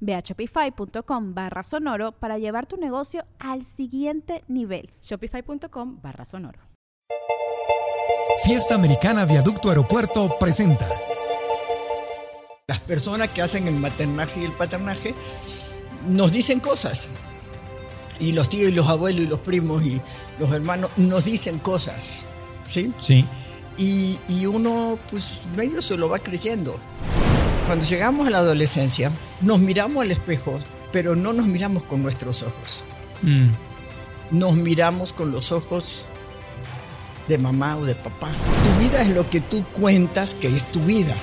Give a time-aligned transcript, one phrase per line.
[0.00, 4.90] Ve a shopify.com barra sonoro para llevar tu negocio al siguiente nivel.
[5.02, 6.60] Shopify.com barra sonoro.
[8.44, 10.88] Fiesta Americana Viaducto Aeropuerto presenta.
[12.68, 15.14] Las personas que hacen el maternaje y el paternaje
[16.06, 17.10] nos dicen cosas.
[18.20, 20.00] Y los tíos y los abuelos y los primos y
[20.38, 22.26] los hermanos nos dicen cosas.
[22.66, 22.92] ¿Sí?
[22.98, 23.26] Sí.
[23.76, 26.78] Y, y uno, pues, medio se lo va creyendo.
[27.68, 30.58] Cuando llegamos a la adolescencia, nos miramos al espejo,
[30.90, 32.82] pero no nos miramos con nuestros ojos.
[33.20, 33.48] Mm.
[34.30, 36.06] Nos miramos con los ojos
[37.28, 38.30] de mamá o de papá.
[38.64, 41.14] Tu vida es lo que tú cuentas que es tu vida.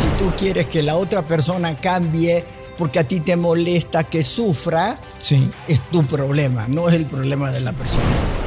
[0.00, 2.44] Si tú quieres que la otra persona cambie
[2.78, 5.50] porque a ti te molesta que sufra, Sí.
[5.66, 8.04] es tu problema, no es el problema de la persona.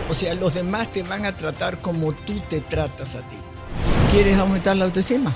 [0.09, 3.35] O sea, los demás te van a tratar como tú te tratas a ti.
[4.11, 5.33] ¿Quieres aumentar la autoestima?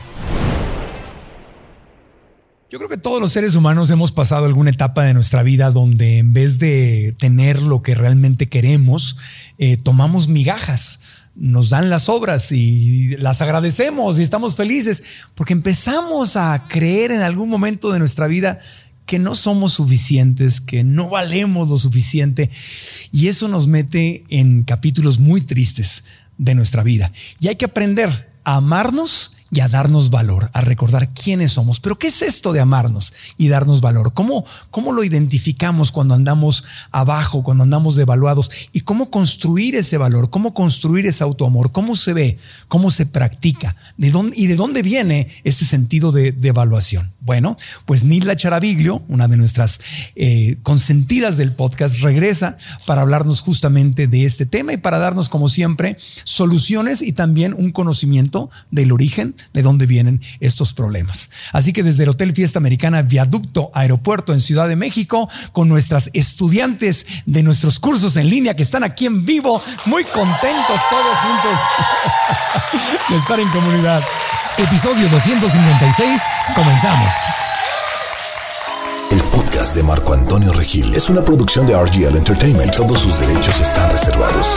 [2.73, 6.17] Yo creo que todos los seres humanos hemos pasado alguna etapa de nuestra vida donde
[6.17, 9.17] en vez de tener lo que realmente queremos,
[9.59, 11.01] eh, tomamos migajas.
[11.35, 15.03] Nos dan las obras y las agradecemos y estamos felices
[15.35, 18.59] porque empezamos a creer en algún momento de nuestra vida
[19.05, 22.49] que no somos suficientes, que no valemos lo suficiente
[23.11, 26.05] y eso nos mete en capítulos muy tristes
[26.39, 27.11] de nuestra vida.
[27.39, 31.79] Y hay que aprender a amarnos y a darnos valor, a recordar quiénes somos.
[31.79, 34.13] Pero ¿qué es esto de amarnos y darnos valor?
[34.13, 38.49] ¿Cómo, cómo lo identificamos cuando andamos abajo, cuando andamos devaluados?
[38.71, 40.31] ¿Y cómo construir ese valor?
[40.31, 41.71] ¿Cómo construir ese autoamor?
[41.71, 42.39] ¿Cómo se ve?
[42.67, 43.75] ¿Cómo se practica?
[43.95, 47.13] ¿De dónde, ¿Y de dónde viene este sentido de, de evaluación?
[47.25, 47.55] Bueno,
[47.85, 49.79] pues Nilda Charaviglio, una de nuestras
[50.15, 55.47] eh, consentidas del podcast, regresa para hablarnos justamente de este tema y para darnos, como
[55.47, 61.29] siempre, soluciones y también un conocimiento del origen de dónde vienen estos problemas.
[61.51, 66.09] Así que desde el Hotel Fiesta Americana Viaducto Aeropuerto en Ciudad de México, con nuestras
[66.13, 71.59] estudiantes de nuestros cursos en línea que están aquí en vivo, muy contentos todos juntos
[73.09, 74.03] de estar en comunidad.
[74.57, 76.21] Episodio 256,
[76.55, 77.13] comenzamos.
[79.13, 83.59] El podcast de Marco Antonio Regil es una producción de RGL Entertainment todos sus derechos
[83.61, 84.55] están reservados.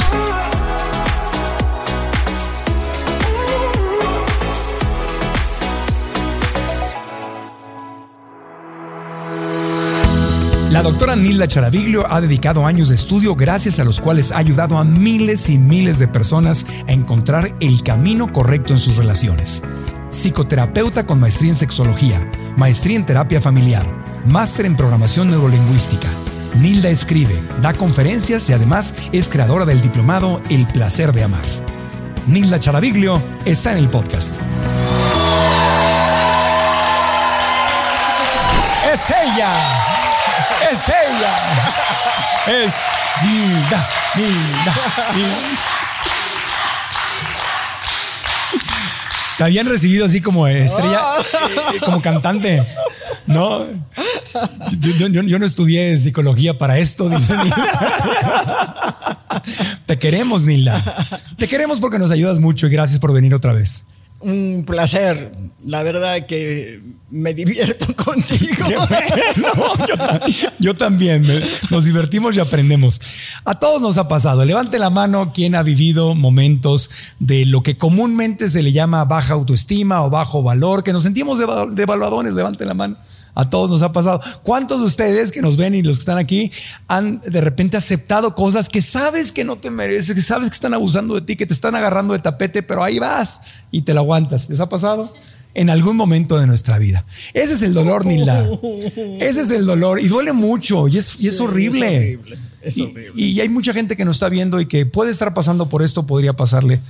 [10.77, 14.77] La doctora Nilda Charaviglio ha dedicado años de estudio gracias a los cuales ha ayudado
[14.77, 19.63] a miles y miles de personas a encontrar el camino correcto en sus relaciones.
[20.11, 23.87] Psicoterapeuta con maestría en sexología, maestría en terapia familiar,
[24.27, 26.09] máster en programación neurolingüística.
[26.61, 31.47] Nilda escribe, da conferencias y además es creadora del diplomado El placer de amar.
[32.27, 34.43] Nilda Charaviglio está en el podcast.
[38.93, 39.96] Es ella.
[40.71, 41.37] Es ella.
[42.65, 42.75] Es
[43.23, 44.75] Nilda, Nilda,
[45.15, 45.37] Nilda.
[49.39, 51.01] Te habían recibido así como estrella,
[51.75, 52.67] eh, como cantante.
[53.27, 53.67] No,
[54.81, 59.19] yo, yo- yo- yo no estudié psicología para esto, dice Nilda.
[59.85, 60.83] Te queremos, Nilda.
[61.37, 63.85] Te queremos porque nos ayudas mucho y gracias por venir otra vez.
[64.21, 65.33] Un placer.
[65.65, 66.81] La verdad que
[67.11, 68.67] me divierto contigo.
[69.89, 69.97] Yo,
[70.59, 71.27] yo también.
[71.71, 73.01] Nos divertimos y aprendemos.
[73.45, 74.45] A todos nos ha pasado.
[74.45, 79.35] Levante la mano quien ha vivido momentos de lo que comúnmente se le llama baja
[79.35, 82.33] autoestima o bajo valor, que nos sentimos deva- devaluadones.
[82.33, 82.97] Levante la mano.
[83.39, 84.21] A todos nos ha pasado.
[84.43, 86.51] ¿Cuántos de ustedes que nos ven y los que están aquí
[86.89, 90.73] han de repente aceptado cosas que sabes que no te mereces, que sabes que están
[90.73, 94.01] abusando de ti, que te están agarrando de tapete, pero ahí vas y te la
[94.01, 94.49] aguantas?
[94.49, 95.09] ¿Les ha pasado?
[95.53, 97.05] En algún momento de nuestra vida.
[97.35, 98.47] Ese es el dolor, Nilda.
[99.21, 101.87] Ese es el dolor y duele mucho y es, y es Sí, horrible.
[101.87, 102.39] Es horrible.
[102.63, 103.13] Es y, horrible.
[103.23, 106.07] y hay mucha gente que nos está viendo y que puede estar pasando por esto,
[106.07, 106.81] podría pasarle.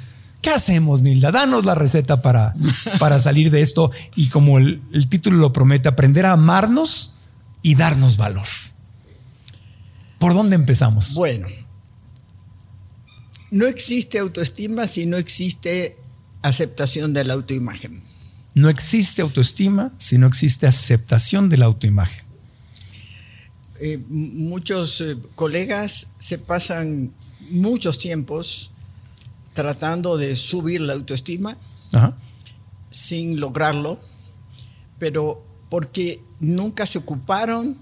[0.40, 1.32] ¿Qué hacemos, Nilda?
[1.32, 2.54] Danos la receta para,
[2.98, 7.16] para salir de esto y como el, el título lo promete, aprender a amarnos
[7.62, 8.46] y darnos valor.
[10.18, 11.14] ¿Por dónde empezamos?
[11.14, 11.46] Bueno,
[13.50, 15.96] no existe autoestima si no existe
[16.42, 18.02] aceptación de la autoimagen.
[18.54, 22.24] No existe autoestima si no existe aceptación de la autoimagen.
[23.80, 27.12] Eh, muchos eh, colegas se pasan
[27.50, 28.70] muchos tiempos
[29.56, 31.56] tratando de subir la autoestima
[31.92, 32.14] Ajá.
[32.90, 33.98] sin lograrlo,
[34.98, 37.78] pero porque nunca se ocuparon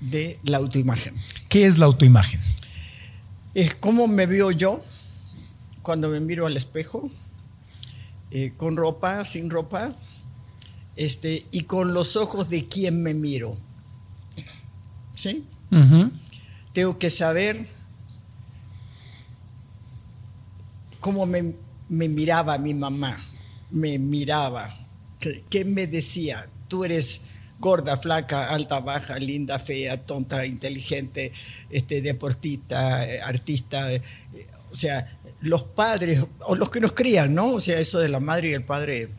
[0.00, 1.14] de la autoimagen.
[1.48, 2.40] ¿Qué es la autoimagen?
[3.52, 4.80] Es cómo me veo yo
[5.82, 7.10] cuando me miro al espejo,
[8.30, 9.96] eh, con ropa, sin ropa,
[10.94, 13.56] este, y con los ojos de quien me miro.
[15.14, 15.44] ¿Sí?
[16.72, 17.66] Tengo que saber
[21.00, 21.54] cómo me,
[21.88, 23.26] miraba mi mamá,
[23.70, 24.86] me miraba,
[25.18, 27.22] qué, qué me decía, tú eres
[27.60, 31.32] gorda, flaca, alta, baja, linda, fea, tonta, inteligente,
[31.68, 34.02] este, deportista, eh, artista, eh,
[34.70, 37.54] o sea, los padres o los que nos crían, ¿no?
[37.54, 39.10] O sea, eso de la madre y el padre,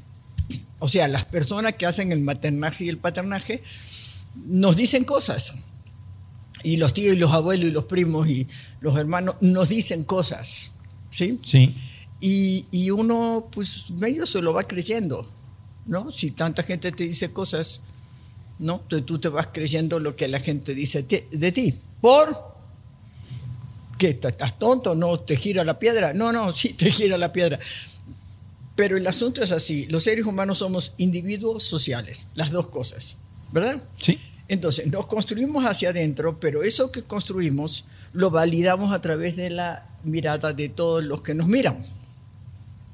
[0.80, 3.62] o sea, las personas que hacen el maternaje y el paternaje
[4.36, 5.56] nos dicen cosas
[6.63, 8.48] y los tíos y los abuelos y los primos y
[8.80, 10.71] los hermanos nos dicen cosas,
[11.12, 11.40] ¿sí?
[11.44, 11.75] Sí.
[12.19, 15.30] Y, y uno, pues, medio se lo va creyendo,
[15.86, 16.12] ¿no?
[16.12, 17.81] Si tanta gente te dice cosas,
[18.58, 18.80] ¿no?
[18.84, 21.75] Entonces tú te vas creyendo lo que la gente dice de ti.
[22.02, 22.52] ¿Por?
[23.98, 24.13] ¿Qué?
[24.16, 24.96] ¿T- ¿Estás tonto?
[24.96, 26.13] ¿No te gira la piedra?
[26.13, 27.60] No, no, sí te gira la piedra.
[28.75, 33.18] Pero el asunto es así, los seres humanos somos individuos sociales, las dos cosas,
[33.52, 33.84] ¿verdad?
[33.96, 34.19] Sí.
[34.48, 39.88] Entonces, nos construimos hacia adentro, pero eso que construimos lo validamos a través de la
[40.03, 41.86] mirada de todos los que nos miran.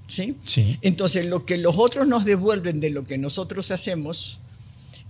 [0.07, 0.37] ¿Sí?
[0.43, 0.79] Sí.
[0.81, 4.39] Entonces, lo que los otros nos devuelven de lo que nosotros hacemos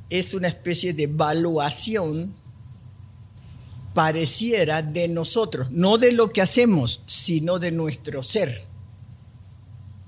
[0.09, 2.33] es una especie de evaluación
[3.93, 8.61] pareciera de nosotros, no de lo que hacemos, sino de nuestro ser.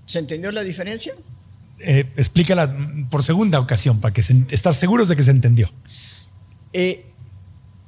[0.06, 1.14] ¿Se entendió la diferencia?
[1.80, 2.76] Eh, explícala
[3.10, 5.72] por segunda ocasión para que se, estar seguros de que se entendió.
[6.74, 7.06] Eh,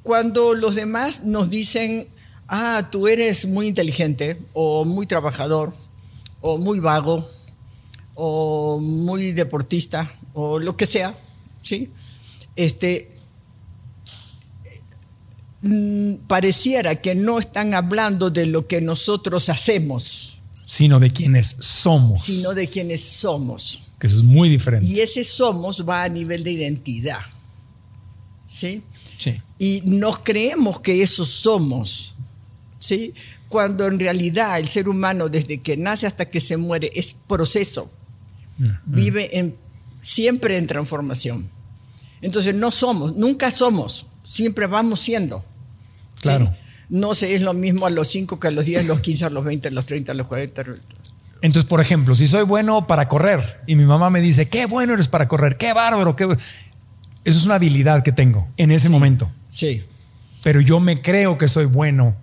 [0.02, 2.08] cuando los demás nos dicen,
[2.52, 5.74] ah, tú eres muy inteligente, o muy trabajador,
[6.42, 7.26] o muy vago,
[8.14, 11.18] o muy deportista, o lo que sea,
[11.62, 11.90] ¿sí?
[12.54, 13.14] Este,
[15.62, 22.20] mm, pareciera que no están hablando de lo que nosotros hacemos, Sino de quienes somos.
[22.20, 23.86] sino de quienes somos.
[23.98, 24.86] Que eso es muy diferente.
[24.86, 27.20] Y ese somos va a nivel de identidad,
[28.46, 28.82] ¿sí?
[29.18, 29.40] Sí.
[29.58, 32.11] y nos creemos que eso somos,
[32.82, 33.14] ¿sí?
[33.48, 37.92] Cuando en realidad el ser humano desde que nace hasta que se muere es proceso,
[38.84, 39.56] vive en,
[40.00, 41.48] siempre en transformación.
[42.20, 45.44] Entonces no somos, nunca somos, siempre vamos siendo.
[46.16, 46.22] ¿sí?
[46.22, 46.54] Claro.
[46.88, 49.24] No sé, es lo mismo a los 5 que a los 10, a los 15,
[49.24, 50.64] a los 20, a los 30, a los 40.
[51.40, 54.94] Entonces, por ejemplo, si soy bueno para correr y mi mamá me dice, qué bueno
[54.94, 56.26] eres para correr, qué bárbaro, qué...
[56.26, 56.38] bu-".
[57.24, 59.30] Eso es una habilidad que tengo en ese momento.
[59.48, 59.84] Sí,
[60.42, 62.16] Pero yo me creo que soy bueno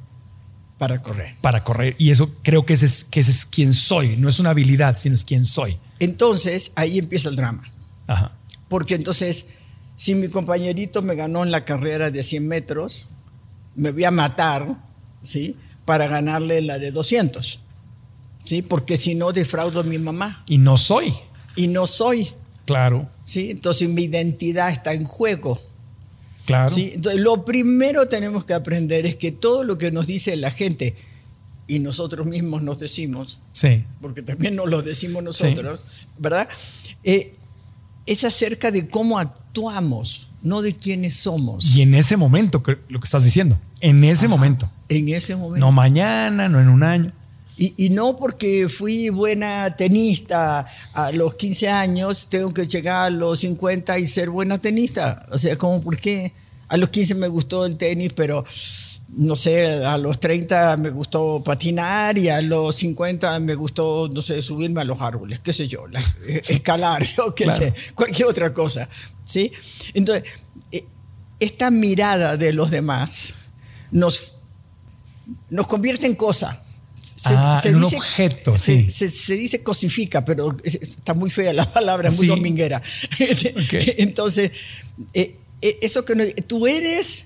[0.80, 1.36] para correr.
[1.42, 4.18] para correr y eso creo que ese es, que ese es quien soy.
[4.18, 5.78] No es una habilidad, sino es quien soy.
[6.00, 7.72] Entonces ahí empieza el drama.
[8.08, 8.32] Ajá.
[8.68, 9.48] Porque entonces,
[9.96, 13.10] si mi compañerito me ganó en la carrera de 100 metros,
[13.76, 14.82] me voy a matar,
[15.22, 15.56] ¿sí?
[15.86, 17.62] Para ganarle la de 200,
[18.44, 18.62] ¿sí?
[18.64, 20.44] Porque si no, defraudo a mi mamá.
[20.48, 21.14] Y no soy.
[21.56, 22.34] Y no soy,
[22.70, 23.50] Claro, ¿sí?
[23.50, 25.60] Entonces mi identidad está en juego,
[26.50, 26.70] claro.
[26.70, 26.92] ¿sí?
[26.96, 30.96] Entonces lo primero tenemos que aprender es que todo lo que nos dice la gente
[31.68, 33.84] y nosotros mismos nos decimos, Sí.
[34.02, 35.80] porque también nos lo decimos nosotros,
[36.18, 36.50] ¿verdad?
[37.04, 37.36] Eh,
[38.06, 41.76] es acerca de cómo actuamos, no de quiénes somos.
[41.76, 44.70] Y en ese momento, lo que estás diciendo, en ese momento.
[44.90, 45.64] En ese momento.
[45.66, 47.12] No mañana, no en un año.
[47.62, 53.10] Y, y no porque fui buena tenista a los 15 años, tengo que llegar a
[53.10, 55.28] los 50 y ser buena tenista.
[55.30, 56.32] O sea, como por qué
[56.70, 58.46] a los 15 me gustó el tenis, pero
[59.10, 64.22] no sé, a los 30 me gustó patinar y a los 50 me gustó, no
[64.22, 67.60] sé, subirme a los árboles, qué sé yo, la- eh, escalar, yo qué Claro.
[67.66, 68.88] sé, cualquier otra cosa.
[69.26, 69.52] ¿sí?
[69.94, 70.24] Entonces,
[70.72, 70.86] eh,
[71.42, 73.34] esta mirada de los demás
[73.92, 74.36] nos,
[75.50, 76.64] nos convierte en cosa.
[77.26, 78.90] Ah, en un objeto, se, sí.
[78.90, 82.28] se- se dice cosifica, pero es- está muy fea la palabra, muy Sí.
[82.28, 82.82] dominguera.
[83.98, 84.52] Entonces,
[85.14, 87.26] eh, eh, eso que no- tú eres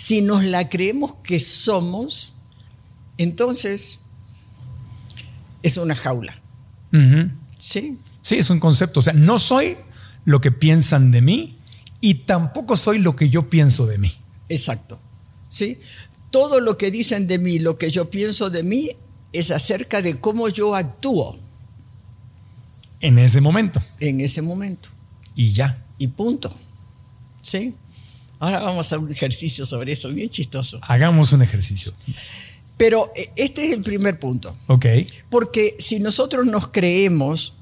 [0.00, 2.34] Si nos la creemos que somos,
[3.16, 3.98] entonces
[5.64, 6.40] es una jaula.
[7.58, 7.98] ¿Sí?
[8.22, 9.00] Sí, es un concepto.
[9.00, 9.76] O sea, no soy
[10.24, 11.56] lo que piensan de mí
[12.00, 14.12] y tampoco soy lo que yo pienso de mí.
[14.48, 15.00] Exacto.
[15.48, 15.78] ¿Sí?
[16.30, 18.90] Todo lo que dicen de mí, lo que yo pienso de mí,
[19.32, 21.38] es acerca de cómo yo actúo
[23.00, 23.80] En ese momento.
[24.00, 24.88] en ese momento.
[25.34, 25.84] Y ya.
[25.98, 26.54] Y punto.
[27.42, 27.74] ¿Sí?
[28.40, 30.78] Ahora vamos a hacer un ejercicio sobre eso, bien chistoso.
[30.82, 31.92] Hagamos un ejercicio.
[32.76, 34.56] Pero eh, este es el primer punto.
[34.68, 34.86] Ok.
[35.30, 37.54] Porque si nosotros nos creemos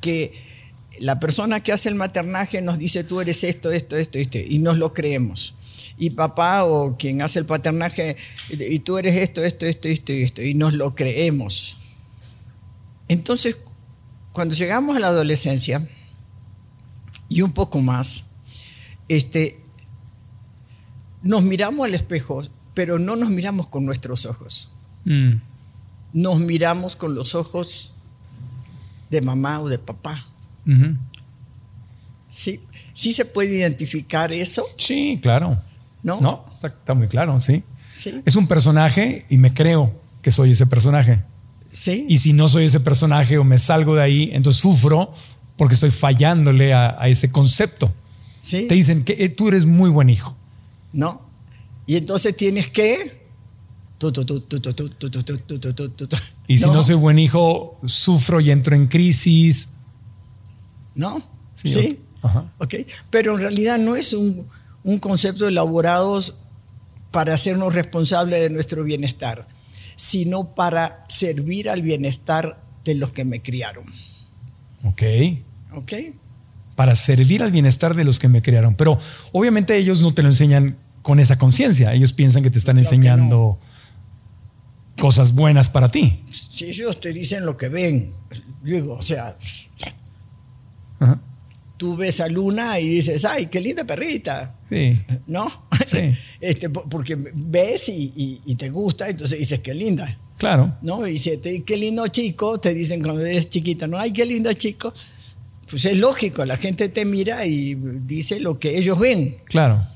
[0.00, 0.44] que
[1.00, 4.58] la persona que hace el maternaje nos dice tú eres esto, esto, esto, esto, y
[4.58, 5.54] nos lo creemos.
[5.96, 8.16] Y papá o quien hace el paternaje,
[8.50, 11.76] y tú eres esto, esto, esto, esto, y esto, y nos lo creemos.
[13.08, 13.58] Entonces,
[14.32, 15.88] cuando llegamos a la adolescencia,
[17.28, 18.32] y un poco más,
[19.08, 19.60] este,
[21.22, 22.42] nos miramos al espejo,
[22.74, 24.70] pero no nos miramos con nuestros ojos
[25.06, 25.34] Mm.
[26.14, 27.92] nos miramos con los ojos
[29.10, 30.26] de mamá o de papá.
[30.66, 30.96] Ujú.
[32.30, 32.60] ¿Sí?
[32.94, 34.64] ¿Sí se puede identificar eso?
[34.78, 35.58] Sí, claro.
[36.04, 36.44] ¿no?
[36.62, 37.64] Está, muy claro, sí.
[37.96, 38.22] sí.
[38.24, 39.92] Es un personaje y me creo
[40.22, 41.22] que soy ese personaje.
[41.72, 42.06] Sí.
[42.08, 45.12] Y si no soy ese personaje o me salgo de ahí, entonces sufro
[45.56, 47.92] porque estoy fallándole a, ese concepto.
[48.40, 48.66] Sí.
[48.68, 50.36] Te dicen que tú eres muy buen hijo.
[50.92, 51.22] No.
[51.86, 53.24] Y entonces tienes que...
[56.46, 56.82] Y si no.
[56.82, 59.70] soy buen hijo, sufro y entro en crisis.
[60.94, 61.22] ¿No?
[61.54, 62.00] Sí.
[62.22, 62.52] Ajá.
[62.58, 62.86] Okay.
[63.10, 64.46] Pero en realidad no es un
[64.84, 66.20] un concepto elaborado
[67.10, 69.46] para hacernos responsables de nuestro bienestar,
[69.96, 73.86] sino para servir al bienestar de los que me criaron.
[74.84, 75.02] Ok.
[75.72, 75.92] ¿Ok?
[76.76, 78.74] Para servir al bienestar de los que me crearon.
[78.74, 78.98] Pero
[79.32, 81.94] obviamente ellos no te lo enseñan con esa conciencia.
[81.94, 83.58] Ellos piensan que te están Claro enseñando
[84.98, 86.24] cosas buenas para ti.
[86.30, 88.12] Si ellos te dicen lo que ven,
[88.62, 89.36] digo, o sea,
[91.00, 91.20] Ajá.
[91.84, 94.98] Tú ves a Luna y dices, ay, qué linda perrita, Sí.
[95.26, 95.66] ¿no?
[95.84, 95.98] Sí.
[96.40, 100.78] Este, po- porque ves y, y- y te gusta, entonces dices, qué linda, Claro.
[100.80, 101.06] ¿no?
[101.06, 103.98] Y si te qué lindo chico, te dicen cuando eres chiquita, ¿no?
[103.98, 104.94] Ay, qué lindo chico.
[105.70, 109.36] Pues es lógico, la gente te mira y dice lo que ellos ven.
[109.44, 109.86] Claro.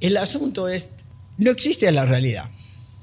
[0.00, 0.90] El asunto es,
[1.38, 2.50] no existe la realidad.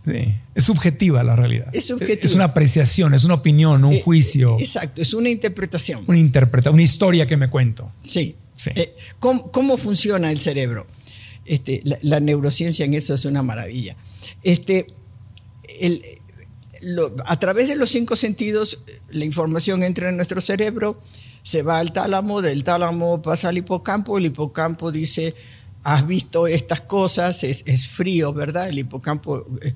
[0.05, 0.35] Sí.
[0.53, 1.67] Es subjetiva la realidad.
[1.73, 2.25] Es subjetiva.
[2.25, 6.03] Es una apreciación, es una opinión, un Eh, juicio, Exacto, es una interpretación.
[6.07, 7.89] una interpreta, una historia que me cuento.
[8.03, 8.35] Sí.
[8.55, 8.71] Sí.
[8.75, 10.85] Eh, ¿cómo, cómo funciona el cerebro?
[11.45, 13.95] Este, la, la neurociencia en eso es una maravilla.
[14.43, 14.87] Este,
[15.79, 16.01] el-
[16.81, 18.79] lo- a través de los cinco sentidos,
[19.09, 20.99] la información entra en nuestro cerebro,
[21.43, 25.33] se va al tálamo, del tálamo pasa al hipocampo, el hipocampo dice,
[25.83, 28.69] has visto estas cosas, es, es frío, ¿verdad?
[28.69, 29.73] El hipocampo eh,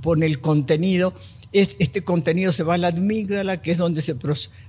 [0.00, 1.14] pone el contenido.
[1.52, 4.16] Es- este contenido se va a la amígdala, que es donde, se,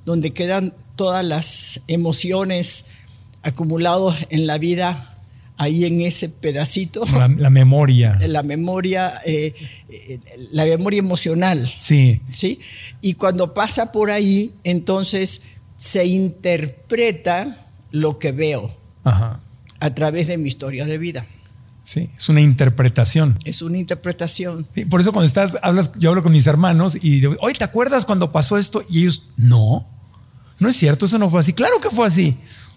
[0.05, 2.88] donde quedan todas las emociones
[3.41, 5.12] acumuladas en la vida,
[5.58, 8.17] ahí en ese pedacito, La, la memoria.
[8.27, 9.53] la memoria, eh,
[9.89, 10.20] eh,
[10.51, 11.72] la memoria emocional.
[11.77, 12.22] Sí.
[12.29, 12.60] ¿sí?
[13.01, 15.44] Y cuando pasa por ahí, entonces
[15.77, 19.41] se interpreta lo que veo Ajá.
[19.79, 21.25] A través de mi historia de vida.
[21.84, 22.10] Sí.
[22.17, 23.38] Es una interpretación.
[23.46, 24.67] Es una interpretación.
[24.74, 27.63] Sí, por eso cuando estás, hablas, yo hablo con mis hermanos y digo, oye, ¿te
[27.63, 28.84] acuerdas cuando pasó esto?
[28.89, 29.88] Y ellos, no,
[30.60, 31.53] no es cierto, eso no fue así.
[31.53, 32.36] Claro que fue así.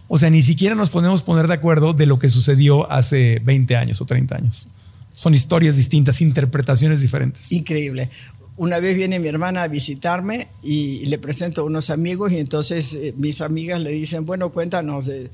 [0.09, 3.77] O sea, ni siquiera nos podemos poner de acuerdo de lo que sucedió hace 20
[3.77, 4.69] años o 30 años.
[5.13, 7.51] Son historias distintas, interpretaciones diferentes.
[7.53, 8.11] Increíble.
[8.57, 12.93] Una vez viene mi hermana a visitarme y le presento a unos amigos y entonces
[12.95, 15.31] eh, mis amigas le dicen, bueno, cuéntanos de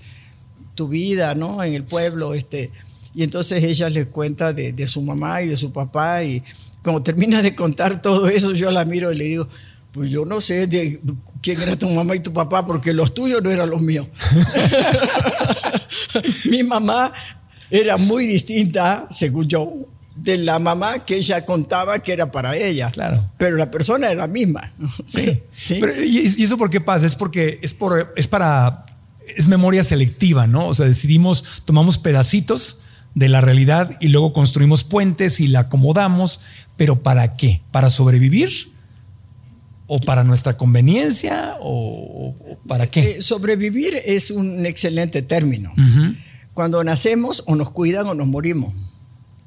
[0.74, 1.62] tu vida, ¿no?
[1.62, 2.70] En el pueblo, este.
[3.14, 6.42] Y entonces ella les cuenta de, de su mamá y de su papá y
[6.82, 9.48] cuando termina de contar todo eso, yo la miro y le digo,
[9.92, 11.00] pues yo no sé de
[11.40, 14.08] quién era tu mamá y tu papá porque los tuyos no eran los míos.
[16.50, 17.12] Mi mamá
[17.70, 19.72] era muy distinta, según yo,
[20.16, 22.90] de la mamá que ella contaba que era para ella.
[22.90, 23.24] Claro.
[23.38, 24.72] Pero la persona era la misma.
[25.06, 25.42] Sí.
[25.54, 25.78] Sí.
[25.80, 27.06] Pero, ¿y, y eso por qué pasa?
[27.06, 28.84] Es porque es, por, es para.
[29.36, 30.66] Es memoria selectiva, ¿no?
[30.66, 32.82] O sea, decidimos, tomamos pedacitos
[33.14, 36.40] de la realidad y luego construimos puentes y la acomodamos.
[36.76, 37.62] ¿Pero para qué?
[37.70, 38.50] ¿Para sobrevivir?
[39.86, 41.54] ¿O para nuestra conveniencia?
[41.60, 43.12] ¿O, o para qué?
[43.18, 45.72] Eh, sobrevivir es un excelente término.
[46.54, 48.72] Cuando nacemos o nos cuidan o nos morimos.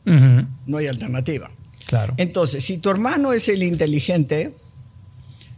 [0.06, 1.52] No hay alternativa.
[1.86, 2.14] Claro.
[2.18, 4.54] Entonces, si tu hermano es el inteligente,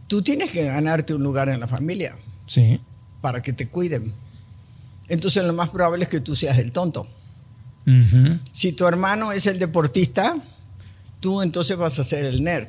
[0.06, 2.80] tú tienes que ganarte un lugar en la familia Sí.
[3.20, 4.12] Para que te cuiden.
[5.08, 7.08] Entonces, lo más probable es que tú seas el tonto.
[8.52, 10.36] Si tu hermano es el deportista,
[11.18, 12.68] tú entonces vas a ser el nerd.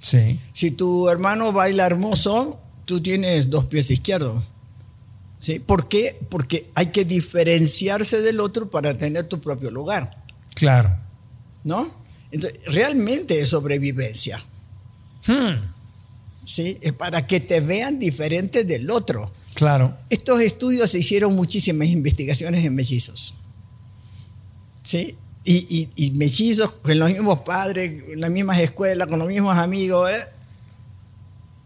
[0.00, 0.38] Sí.
[0.52, 4.44] Si tu hermano baila hermoso, tú tienes dos pies izquierdos.
[5.38, 5.58] ¿Sí?
[5.58, 6.18] ¿Por qué?
[6.28, 10.22] Porque hay que diferenciarse del otro para tener tu propio lugar.
[10.54, 10.96] Claro.
[11.64, 11.92] ¿No?
[12.30, 14.42] Entonces, realmente es sobrevivencia.
[15.26, 15.56] Hmm.
[16.46, 16.78] ¿Sí?
[16.80, 19.32] Es para que te vean diferente del otro.
[19.54, 19.96] Claro.
[20.10, 23.34] Estos estudios se hicieron muchísimas investigaciones en mellizos.
[24.82, 25.16] ¿Sí?
[25.44, 25.54] Y,
[25.96, 30.10] y- y mellizos con los mismos padres, en las mismas escuelas, con los mismos amigos.
[30.10, 30.24] ¿eh?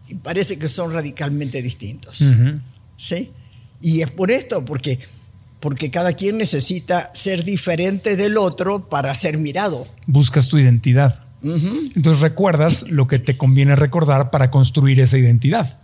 [0.09, 2.23] Y parece que son radicalmente distintos.
[2.97, 3.31] ¿Sí?
[3.81, 4.99] Y es por esto, porque,
[5.59, 9.87] porque cada quien necesita ser diferente del otro para ser mirado.
[10.07, 11.25] Buscas tu identidad.
[11.41, 11.79] Ujú.
[11.95, 15.79] Entonces recuerdas lo que te conviene recordar para construir esa identidad.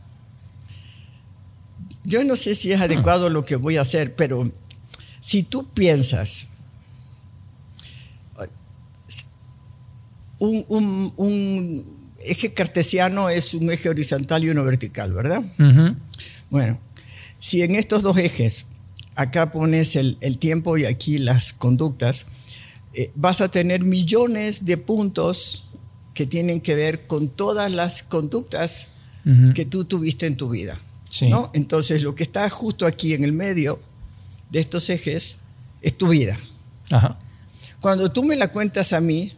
[2.05, 4.51] Yo no sé si es adecuado lo que voy a hacer, pero
[5.19, 6.47] si tú piensas
[10.39, 11.85] un, un- un
[12.19, 15.43] eje cartesiano es un eje horizontal y uno vertical, ¿verdad?
[16.50, 16.79] Bueno,
[17.39, 18.67] si en estos dos ejes,
[19.15, 22.25] acá pones el, el tiempo y aquí las conductas,
[22.93, 25.67] eh, vas a tener millones de puntos
[26.13, 28.89] que tienen que ver con todas las conductas
[29.55, 30.79] que tú tuviste en tu vida.
[31.17, 31.29] Sí.
[31.29, 31.50] ¿no?
[31.53, 33.79] Entonces, lo que está justo aquí en el medio
[34.50, 35.38] de estos ejes
[35.81, 36.38] es tu vida.
[36.91, 37.17] Ajá.
[37.79, 39.31] Cuando tú me la cuentas a mí,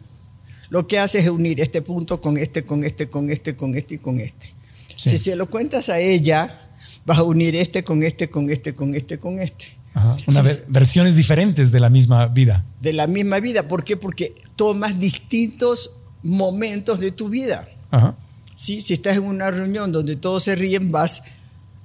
[0.70, 3.94] lo que haces es unir este punto con este, con este, con este, con este
[3.94, 4.52] y con este.
[4.96, 5.10] Sí.
[5.10, 6.68] Si se lo cuentas a ella,
[7.06, 9.66] vas a unir este con este, con este, con este, con este.
[9.94, 10.16] Ajá.
[10.26, 12.64] Una Sí, ver- versiones diferentes de la misma vida.
[12.80, 13.68] De la misma vida.
[13.68, 13.96] ¿Por qué?
[13.96, 15.92] Porque tomas distintos
[16.22, 17.68] momentos de tu vida.
[17.90, 18.16] Ajá.
[18.54, 18.80] ¿sí?
[18.80, 21.22] Si estás en una reunión donde todos se ríen, vas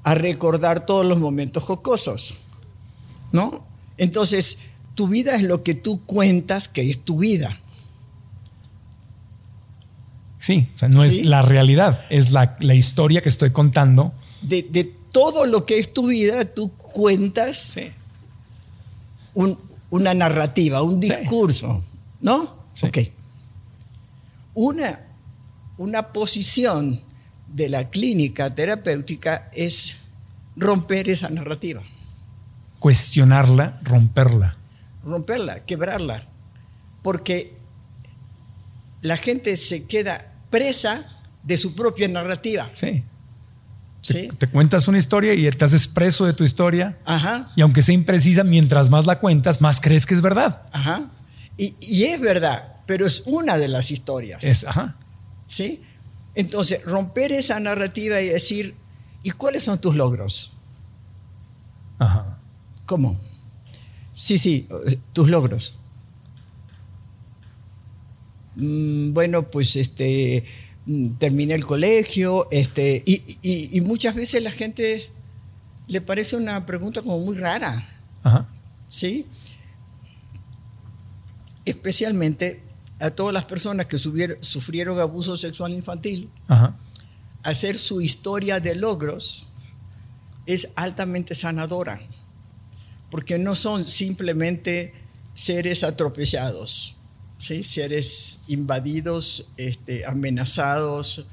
[0.03, 2.35] a recordar todos los momentos jocosos.
[3.31, 3.65] ¿No?
[3.97, 4.59] Entonces,
[4.95, 7.59] tu vida es lo que tú cuentas que es tu vida.
[10.39, 11.19] Sí, o sea, no Sí.
[11.21, 14.13] es la realidad, es la, la historia que estoy contando.
[14.41, 17.77] De, de todo lo que es tu vida, tú cuentas
[19.33, 19.57] un-
[19.89, 21.09] una narrativa, un Sí.
[21.09, 21.83] discurso,
[22.19, 22.55] ¿no?
[22.73, 22.87] Sí.
[22.87, 22.97] Ok.
[24.55, 24.99] Una,
[25.77, 27.01] una posición
[27.47, 29.95] de la clínica terapéutica es
[30.55, 31.81] romper esa narrativa,
[32.79, 34.57] Cuestionarla, romperla.
[35.05, 36.23] romperla, quebrarla,
[37.01, 37.55] porque
[39.01, 41.05] la gente se queda presa
[41.43, 42.69] de su propia narrativa.
[42.73, 43.03] Sí.
[44.01, 44.29] ¿sí?
[44.37, 46.97] Te cuentas una historia y te haces preso de tu historia.
[47.05, 47.51] Ajá.
[47.55, 50.61] Y aunque sea imprecisa, mientras más la cuentas, más crees que es verdad.
[50.71, 51.09] Ajá.
[51.57, 54.43] Y, y es verdad, pero es una de las historias.
[54.43, 54.95] Es, ajá.
[55.47, 55.81] ¿Sí?
[56.35, 58.75] Entonces, romper esa narrativa y decir,
[59.23, 60.53] ¿y cuáles son tus logros?
[61.99, 62.37] Ajá.
[62.85, 63.19] ¿Cómo?
[64.13, 64.67] Sí, sí,
[65.13, 65.77] tus logros.
[68.55, 70.45] Mm, Bueno, pues este
[70.85, 75.09] mm, terminé el colegio, este, y, y- y muchas veces la gente
[75.87, 77.83] le parece una pregunta como muy rara.
[78.23, 78.47] Ajá.
[78.87, 79.25] ¿sí?
[81.65, 82.61] Especialmente
[82.99, 86.77] a todas las personas que sufrieron abuso sexual infantil, Ajá.
[87.43, 89.47] Hacer su historia de logros
[90.45, 92.01] es altamente sanadora,
[93.11, 94.93] porque no son simplemente
[95.33, 96.97] seres atropellados,
[97.37, 97.63] ¿sí?
[97.63, 101.25] seres invadidos, este, amenazados,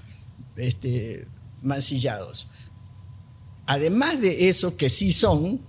[0.56, 1.26] este,
[1.62, 2.48] mancillados.
[3.66, 5.60] Además de eso que sí son,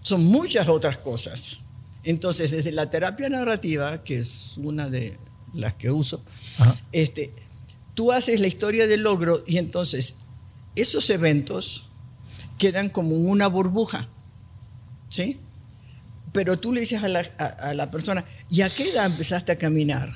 [0.00, 1.60] son muchas otras cosas.
[2.02, 5.16] Entonces, desde la terapia narrativa, que es una de
[5.54, 6.22] las que uso,
[6.58, 6.76] Ajá.
[6.92, 7.32] este,
[7.94, 10.20] tú haces la historia del logro y entonces
[10.76, 11.88] esos eventos
[12.58, 14.08] quedan como una burbuja,
[15.08, 15.38] ¿sí?
[16.32, 19.52] Pero tú le dices a la, a- a la persona, ¿y a qué edad empezaste
[19.52, 20.12] a caminar?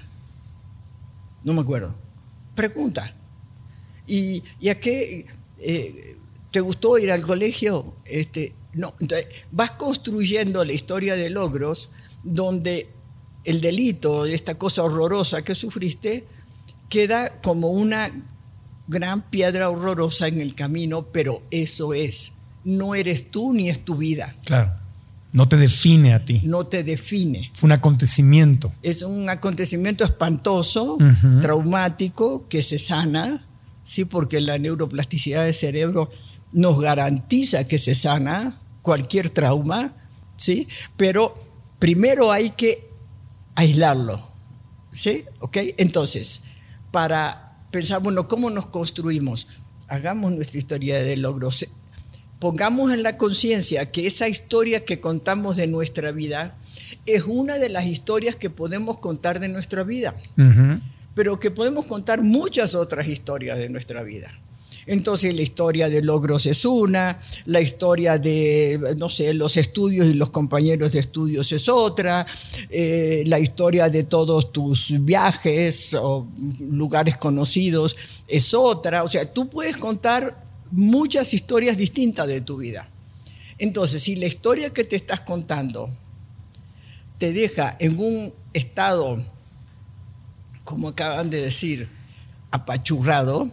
[1.44, 1.94] No me acuerdo.
[2.54, 3.14] Pregunta.
[4.06, 5.26] ¿Y, y a qué
[5.58, 6.16] eh,
[6.50, 7.94] te gustó ir al colegio?
[8.04, 8.94] Este, no.
[9.00, 11.92] Entonces, vas construyendo la historia de logros
[12.24, 12.88] donde
[13.44, 16.26] el delito, esta cosa horrorosa que sufriste,
[16.88, 18.10] queda como una
[18.86, 22.34] gran piedra horrorosa en el camino, pero eso es.
[22.64, 24.34] No eres tú ni es tu vida.
[24.44, 24.72] Claro.
[25.32, 26.40] No te define a ti.
[26.44, 27.50] No te define.
[27.52, 28.72] Fue un acontecimiento.
[28.82, 30.96] Es un acontecimiento espantoso,
[31.42, 33.46] traumático, que se sana,
[33.84, 36.08] sí, porque la neuroplasticidad del cerebro
[36.52, 39.92] nos garantiza que se sana cualquier trauma,
[40.36, 41.34] sí, pero
[41.78, 42.88] primero hay que
[43.54, 44.26] aislarlo,
[44.92, 45.58] sí, ok.
[45.76, 46.44] Entonces,
[46.98, 49.46] para pensar, bueno, ¿cómo nos construimos?
[49.86, 51.64] Hagamos nuestra historia de logros.
[52.40, 56.56] Pongamos en la conciencia que esa historia que contamos de nuestra vida
[57.06, 60.16] es una de las historias que podemos contar de nuestra vida,
[61.14, 64.32] pero que podemos contar muchas otras historias de nuestra vida.
[64.88, 70.14] Entonces la historia de logros es una, la historia de, no sé, los estudios y
[70.14, 72.26] los compañeros de estudios es otra,
[72.70, 76.26] eh, la historia de todos tus viajes o
[76.58, 77.96] lugares conocidos
[78.26, 79.02] es otra.
[79.02, 82.88] O sea, tú puedes contar muchas historias distintas de tu vida.
[83.58, 85.90] Entonces, si la historia que te estás contando
[87.18, 89.22] te deja en un estado,
[90.64, 91.90] como acaban de decir,
[92.50, 93.50] apachurrado,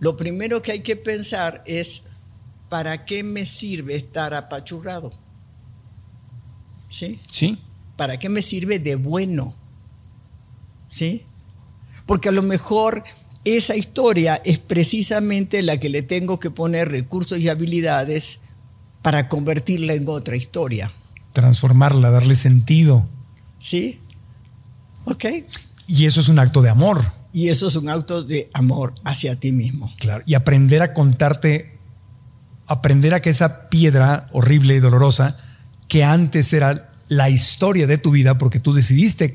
[0.00, 2.08] lo primero que hay que pensar es,
[2.70, 5.12] ¿para qué me sirve estar apachurrado?
[6.88, 7.20] ¿Sí?
[7.30, 7.58] Sí.
[7.96, 9.54] ¿Para qué me sirve de bueno?
[10.88, 11.24] ¿Sí?
[12.06, 13.04] Porque a lo mejor
[13.44, 18.40] esa historia es precisamente la que le tengo que poner recursos y habilidades
[19.02, 20.92] para convertirla en otra historia.
[21.32, 23.06] Transformarla, darle sentido.
[23.58, 24.00] ¿Sí?
[25.04, 25.26] ¿Ok?
[25.86, 27.19] Y eso es un acto de amor.
[27.32, 29.92] Y eso es un acto de amor hacia ti mismo.
[29.98, 30.22] Claro.
[30.26, 31.78] Y aprender a contarte,
[32.66, 35.36] aprender a que esa piedra horrible y dolorosa,
[35.88, 39.34] que antes era la historia de tu vida, porque tú decidiste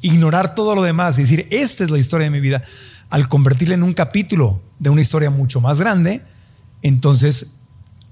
[0.00, 2.62] ignorar todo lo demás y decir, esta es la historia de mi vida,
[3.10, 6.22] al convertirla en un capítulo de una historia mucho más grande,
[6.80, 7.58] entonces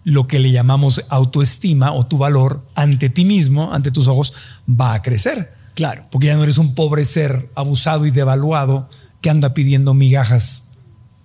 [0.05, 4.35] lo que le llamamos autoestima o tu valor ante ti mismo, ante tus ojos,
[4.69, 5.53] va a crecer.
[5.75, 6.07] Claro.
[6.11, 8.89] Porque ya no eres un pobre ser abusado y devaluado
[9.21, 10.73] que anda pidiendo migajas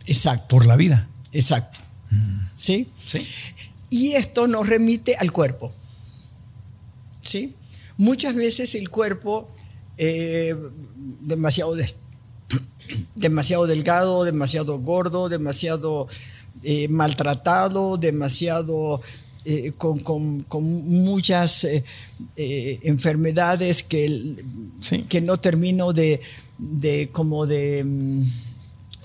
[0.06, 0.48] Exacto.
[0.48, 1.08] por la vida.
[1.32, 1.80] Exacto.
[2.56, 2.90] ¿Sí?
[3.06, 3.28] Sí.
[3.90, 5.74] Y esto nos remite al cuerpo.
[7.22, 7.56] ¿Sí?
[7.98, 9.48] Muchas veces el cuerpo
[9.98, 10.56] eh,
[11.22, 11.76] demasiado,
[13.16, 16.08] demasiado delgado, demasiado gordo, demasiado
[16.64, 19.02] eh, maltratado, demasiado
[19.46, 21.84] eh, con, con- con muchas eh,
[22.36, 24.36] eh, enfermedades que,
[24.82, 25.04] Sí.
[25.08, 26.20] que no termino de,
[26.58, 28.24] de como de, mm,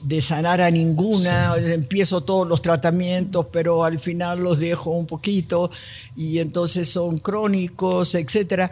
[0.05, 5.71] de sanar a ninguna, empiezo todos los tratamientos, pero al final los dejo un poquito
[6.17, 8.71] y entonces son crónicos, etcétera.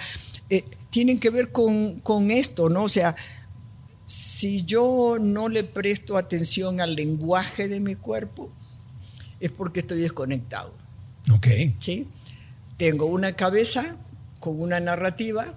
[0.90, 2.84] Tienen que ver con, con esto, ¿no?
[2.84, 3.14] O sea,
[4.06, 8.50] si yo no le presto atención al lenguaje de mi cuerpo,
[9.38, 10.72] es porque estoy desconectado.
[11.32, 11.46] Ok.
[11.80, 12.06] ¿sí?
[12.76, 13.96] Tengo una cabeza
[14.40, 15.54] con una narrativa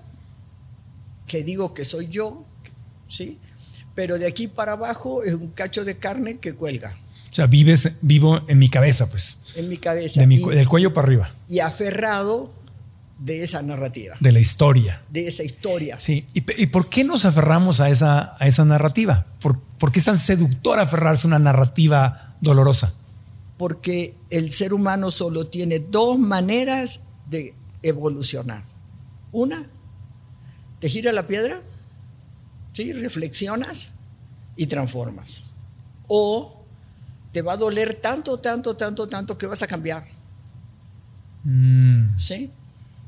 [1.27, 2.45] que digo que soy yo,
[3.07, 3.39] ¿sí?
[3.95, 6.95] Pero de aquí para abajo es un cacho de carne que cuelga
[7.31, 9.39] O sea, vives, vivo en mi cabeza, pues.
[9.55, 12.51] en mi cabeza De mi y, del cuello para arriba, y aferrado
[13.19, 15.03] de esa narrativa, de la historia.
[15.10, 15.99] de esa historia.
[15.99, 16.25] Sí.
[16.34, 19.27] ¿Y, y por qué nos aferramos a esa, a esa narrativa?
[19.39, 22.93] ¿Por, por qué es tan seductor aferrarse a una narrativa dolorosa?
[23.57, 28.63] Porque el ser humano solo tiene dos maneras de evolucionar.
[29.31, 29.69] Una,
[30.79, 31.61] te gira la piedra,
[32.73, 32.93] ¿sí?
[32.93, 33.91] reflexionas
[34.55, 35.43] y transformas.
[36.07, 36.63] O
[37.33, 40.05] te va a doler tanto, tanto, tanto, tanto que vas a cambiar.
[41.43, 42.51] Mm, ¿sí?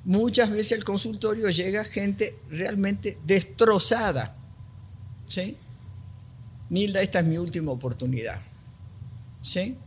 [0.03, 4.35] Muchas veces al consultorio llega gente realmente destrozada.
[5.25, 5.57] ¿sí?
[6.69, 8.41] Nilda, esta es mi última oportunidad.
[9.39, 9.77] ¿sí?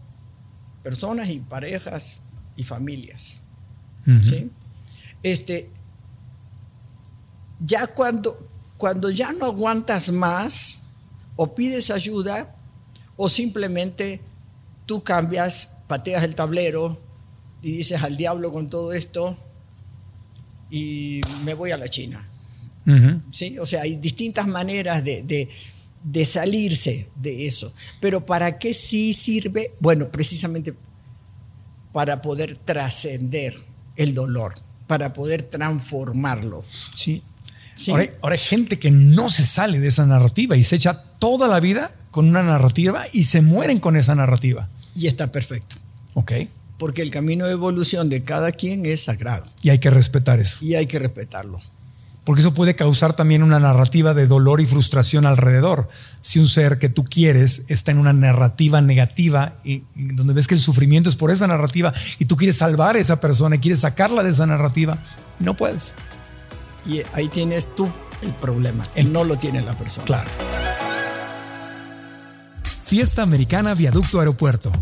[0.87, 2.20] Personas y parejas
[2.57, 3.40] y familias.
[4.22, 4.49] ¿sí?
[5.20, 5.68] Este,
[7.59, 10.85] ya cuando, cuando ya no aguantas más,
[11.35, 12.55] o pides ayuda,
[13.16, 14.20] o simplemente
[14.87, 17.01] tú cambias, pateas el tablero
[17.62, 19.37] y dices al diablo con todo esto
[20.70, 22.29] y me voy a la China.
[23.33, 23.59] ¿sí?
[23.59, 25.49] O sea, hay distintas maneras de, de-
[26.05, 27.73] de salirse de eso.
[28.01, 29.73] Pero ¿para qué sí sirve?
[29.81, 30.75] Bueno, precisamente
[31.93, 33.55] para poder trascender
[33.97, 34.55] el dolor,
[34.87, 36.65] para poder transformarlo.
[36.69, 37.23] Sí.
[37.75, 37.91] Sí.
[37.91, 40.95] Ahora, hay- ahora hay gente que no se sale de esa narrativa y se echa
[41.19, 44.69] toda la vida con una narrativa y se mueren con esa narrativa.
[44.95, 45.77] Y está perfecto.
[46.15, 46.33] Ok.
[46.79, 50.65] Porque el camino de evolución de cada quien es sagrado Y hay que respetar eso.
[50.65, 51.61] y hay que respetarlo.
[52.27, 55.89] Porque eso puede causar también una narrativa de dolor y frustración alrededor.
[56.21, 60.47] Si un ser que tú quieres está en una narrativa negativa y, y donde ves
[60.49, 63.59] que el sufrimiento es por esa narrativa y tú quieres salvar a esa persona y
[63.61, 64.99] quieres sacarla de esa narrativa,
[65.39, 65.95] no puedes.
[66.85, 67.89] Y ahí tienes tú
[68.23, 68.85] el problema.
[68.97, 70.05] El- no lo tiene la persona.
[70.05, 70.29] Claro.
[72.85, 74.73] Fiesta Americana Viaducto Aeropuerto.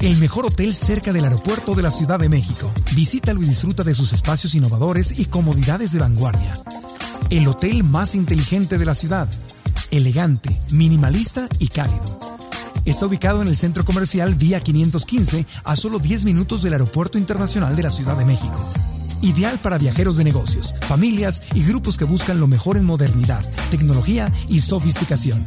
[0.00, 2.70] El mejor hotel cerca del aeropuerto de la Ciudad de México.
[2.92, 6.52] Visítalo y disfruta de sus espacios innovadores y comodidades de vanguardia.
[7.30, 9.28] El hotel más inteligente de la ciudad.
[9.90, 12.20] Elegante, minimalista y cálido.
[12.84, 17.74] Está ubicado en el centro comercial Vía 515 a solo 10 minutos del Aeropuerto Internacional
[17.74, 18.64] de la Ciudad de México.
[19.22, 24.30] ideal para viajeros de negocios, familias y grupos que buscan lo mejor en modernidad, tecnología
[24.48, 25.44] y sofisticación.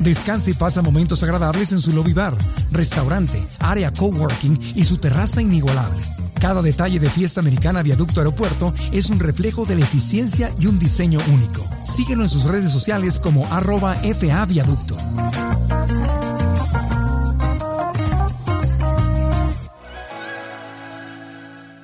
[0.00, 2.34] Descanse y pasa momentos agradables en su lobby bar,
[2.70, 6.02] restaurante, área coworking y su terraza inigualable.
[6.40, 10.78] Cada detalle de Fiesta Americana Viaducto Aeropuerto es un reflejo de la eficiencia y un
[10.78, 11.68] diseño único.
[11.84, 14.96] Síguenos en sus redes sociales como arroba FA Viaducto.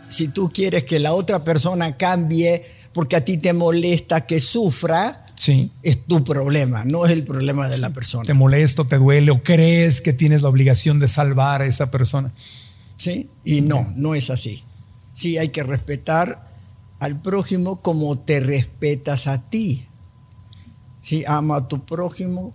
[0.08, 5.23] Si tú quieres que la otra persona cambie porque a ti te molesta que sufra,
[5.44, 5.70] Sí.
[5.82, 8.24] es tu problema, no es el problema de la persona.
[8.24, 12.32] Te molesta, te duele o crees que tienes la obligación de salvar a esa persona.
[12.96, 13.28] ¿Sí?
[13.44, 14.62] Y no, no es así.
[15.12, 16.48] Sí, hay que respetar
[16.98, 19.86] al prójimo como te respetas a ti.
[21.00, 22.54] Sí, ama a tu prójimo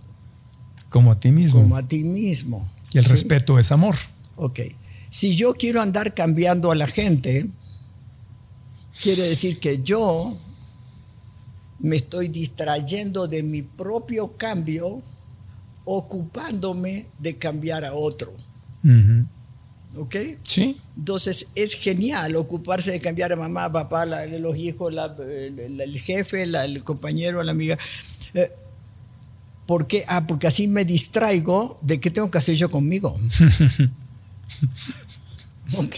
[0.88, 1.60] Como a ti mismo.
[1.60, 2.68] como a ti mismo.
[2.92, 3.10] y el ¿Sí?
[3.12, 3.94] respeto es amor.
[4.34, 4.60] Ok.
[5.10, 7.46] Si yo quiero andar cambiando a la gente,
[9.00, 10.36] quiere decir que yo
[11.80, 15.02] me estoy distrayendo de mi propio cambio,
[15.84, 18.32] ocupándome de cambiar a otro.
[19.96, 20.16] ¿Ok?
[20.42, 20.78] Sí.
[20.96, 26.00] Entonces es genial ocuparse de cambiar a mamá, papá, la- los hijos, la- el, el
[26.00, 27.78] jefe, el compañero, la amiga.
[28.34, 28.50] Eh,
[29.66, 30.04] ¿Por qué?
[30.08, 33.18] Ah, porque así me distraigo de qué tengo que hacer yo conmigo.
[35.76, 35.94] ¿Ok?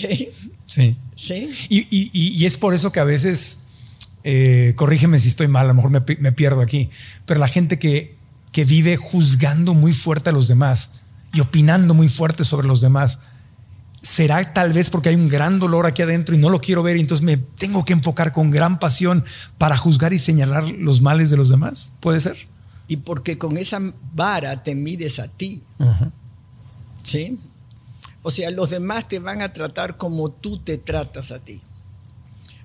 [0.67, 0.97] Sí.
[1.15, 1.51] ¿Sí?
[1.69, 3.62] Y- y- y es por eso que a veces,
[4.25, 6.91] eh, corrígeme si estoy mal, a lo mejor me, pi- me pierdo aquí,
[7.27, 8.17] pero la gente que,
[8.53, 11.01] que vive juzgando muy fuerte a los demás
[11.33, 13.21] y opinando muy fuerte sobre los demás,
[14.03, 16.97] será tal vez porque hay un gran dolor aquí adentro y no lo quiero ver
[16.97, 19.25] y entonces me tengo que enfocar con gran pasión
[19.59, 21.95] para juzgar y señalar los males de los demás.
[22.01, 22.37] ¿Puede ser?
[22.89, 23.79] Y porque con esa
[24.13, 25.63] vara te mides a ti.
[27.03, 27.39] ¿Sí?
[28.23, 31.61] O sea, los demás te van a tratar como tú te tratas a ti.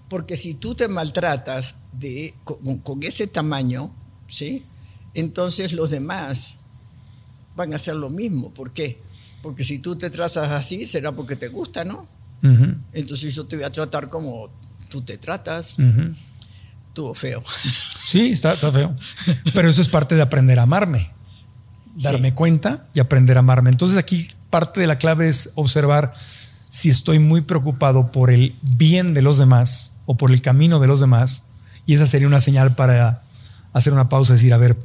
[0.09, 3.91] Porque si tú te maltratas de, con, con ese tamaño,
[4.27, 4.63] ¿sí?
[5.13, 6.59] Entonces los demás
[7.55, 8.53] van a hacer lo mismo.
[8.53, 9.01] ¿Por qué?
[9.41, 12.07] Porque si tú te tratas así, será porque te gusta, ¿no?
[12.93, 14.49] Entonces yo te voy a tratar como
[14.89, 15.77] tú te tratas.
[15.79, 16.13] ujú.
[16.93, 17.43] Tú feo.
[18.05, 18.95] Sí, está, está feo.
[19.53, 21.11] Pero eso es parte de aprender a amarme.
[21.95, 22.35] Darme Sí.
[22.35, 23.69] cuenta y aprender a amarme.
[23.69, 26.13] Entonces aquí parte de la clave es observar
[26.77, 30.85] si estoy muy preocupado por el bien de los demás o por el camino de
[30.85, 31.45] los demás.
[31.87, 33.23] Y esa sería una señal para
[33.73, 34.77] hacer una pausa y decir, a ver,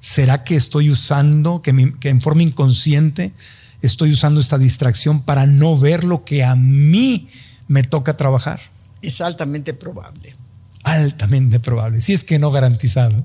[0.00, 3.32] ¿será que estoy usando, que, mi- que en forma inconsciente
[3.80, 7.30] estoy usando esta distracción para no ver lo que a mí
[7.68, 8.60] me toca trabajar?
[9.00, 10.36] Es altamente probable.
[10.82, 13.24] Altamente probable, si es que no garantizado.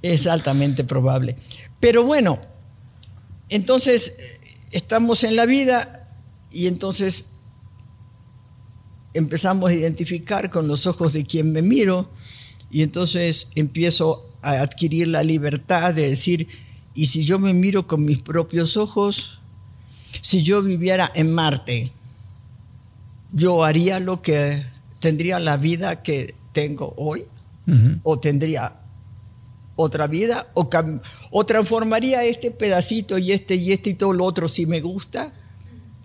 [0.00, 1.36] Es altamente probable.
[1.78, 2.38] Pero bueno,
[3.50, 6.05] entonces eh, estamos en la vida
[6.50, 7.32] y entonces
[9.14, 12.10] empezamos a identificar con los ojos de quien me miro
[12.70, 16.48] y entonces empiezo a adquirir la libertad de decir,
[16.94, 19.40] y si yo me miro con mis propios ojos,
[20.22, 21.92] si yo viviera en Marte,
[23.32, 24.64] yo haría lo que
[25.00, 27.22] tendría la vida que tengo hoy
[28.04, 28.76] o tendría
[29.74, 34.24] otra vida o, cam- o transformaría este pedacito y este y este y todo lo
[34.24, 35.32] otro si me gusta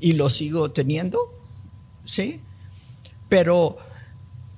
[0.02, 1.20] y lo sigo teniendo,
[2.04, 2.42] ¿sí?
[3.30, 3.78] Pero,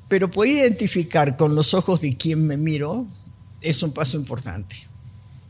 [0.07, 3.05] pero poder identificar con los ojos de quien me miro
[3.61, 4.75] es un paso importante.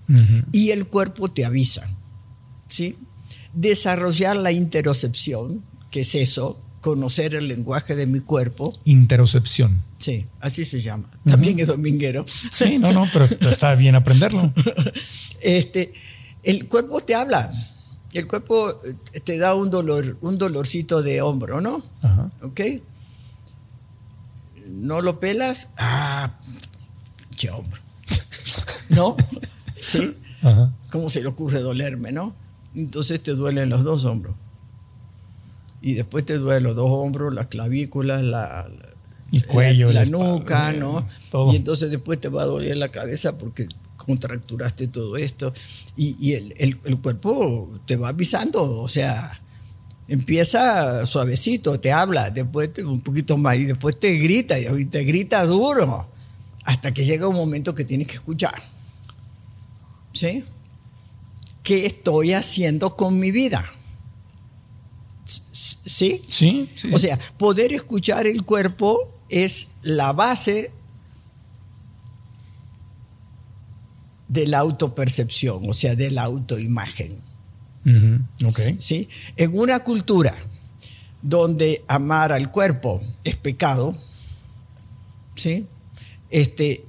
[0.10, 0.44] Ujú.
[0.52, 1.88] Y el cuerpo te avisa,
[2.68, 2.98] ¿sí?
[3.54, 9.82] Desarrollar la interocepción, que es eso, conocer el lenguaje de mi cuerpo, Interocepción.
[10.00, 11.10] sí, así se llama.
[11.24, 12.26] También es dominguero.
[12.28, 14.52] Sí, no, no, pero está bien aprenderlo.
[15.42, 15.94] este,
[16.44, 17.73] el cuerpo te habla.
[18.14, 21.84] El cuerpo eh, te da un dolor, un dolorcito de hombro, ¿no?
[22.02, 22.32] Ajá.
[22.42, 22.62] ¿Ok?
[24.68, 25.70] ¿No lo pelas?
[25.78, 26.40] Ah,
[27.38, 27.82] qué hombro.
[28.90, 29.16] ¿No?
[29.82, 30.16] ¿Sí?
[30.42, 30.72] Ajá.
[30.92, 32.36] ¿Cómo se le ocurre dolerme, no?
[32.76, 34.36] Entonces te duelen los dos hombros.
[35.82, 38.68] Y después te duelen los dos hombros, las clavículas, la,
[39.32, 41.08] Y cuello, la, la la espalda, nuca, ¿no?
[41.30, 41.52] todo.
[41.52, 43.68] Y entonces después te va a doler la cabeza porque
[44.06, 45.54] contracturaste todo esto.
[45.96, 49.40] Y, y el, el- el cuerpo te va avisando, o sea,
[50.08, 55.04] empieza suavecito, te habla, después te- un poquito más y después te grita y te
[55.04, 56.10] grita duro
[56.66, 58.62] hasta que llega un momento que tienes que escuchar.
[60.14, 60.44] ¿Sí?
[61.64, 63.66] ¿Qué estoy haciendo con mi vida?
[65.26, 66.22] ¿Sí?
[66.28, 66.90] Sí, sí.
[66.94, 70.72] O sea, poder escuchar el cuerpo es la base
[74.34, 77.20] de la autopercepción, o sea, de la autoimagen.
[78.46, 78.60] Ok.
[78.80, 79.08] ¿sí?
[79.38, 80.36] En una cultura
[81.22, 83.94] donde amar al cuerpo es pecado,
[85.36, 85.68] ¿sí?
[86.32, 86.84] Este,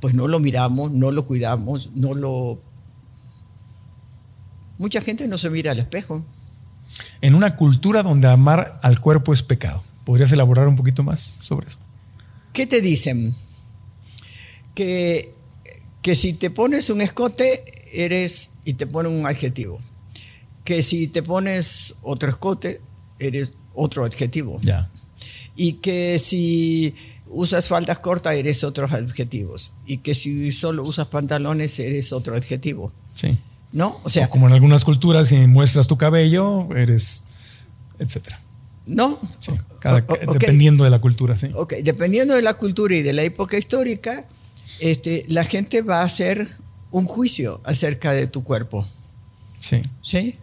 [0.00, 2.58] pues no lo miramos, no lo cuidamos, no lo...
[4.78, 6.24] Mucha gente no se mira al espejo.
[7.20, 9.82] En una cultura donde amar al cuerpo es pecado.
[10.04, 11.78] ¿Podrías elaborar un poquito más sobre eso?
[12.54, 13.34] ¿Qué te dicen?
[14.74, 15.34] Que,
[16.08, 19.78] que si te pones un escote, eres y te ponen un adjetivo.
[20.64, 22.80] Que si te pones otro escote,
[23.18, 24.58] eres otro adjetivo.
[24.62, 24.88] Ya.
[25.54, 26.94] Y que si
[27.28, 29.72] usas faldas cortas, eres otros adjetivos.
[29.86, 32.90] Y que si solo usas pantalones, eres otro adjetivo.
[33.12, 33.36] Sí.
[33.72, 34.00] ¿No?
[34.02, 37.24] O sea, O como en algunas culturas, si muestras tu cabello, eres,
[37.98, 38.40] etcétera.
[38.86, 39.20] ¿no?
[39.36, 39.52] Sí.
[39.80, 40.38] Cada- O- o- ok.
[40.38, 41.48] Dependiendo de la cultura, sí.
[41.54, 44.24] Ok, dependiendo de la cultura y de la época histórica,
[44.80, 46.48] este, la gente va a hacer
[46.90, 48.86] un juicio acerca de tu cuerpo.
[49.60, 49.82] Sí.
[50.02, 50.36] ¿sí?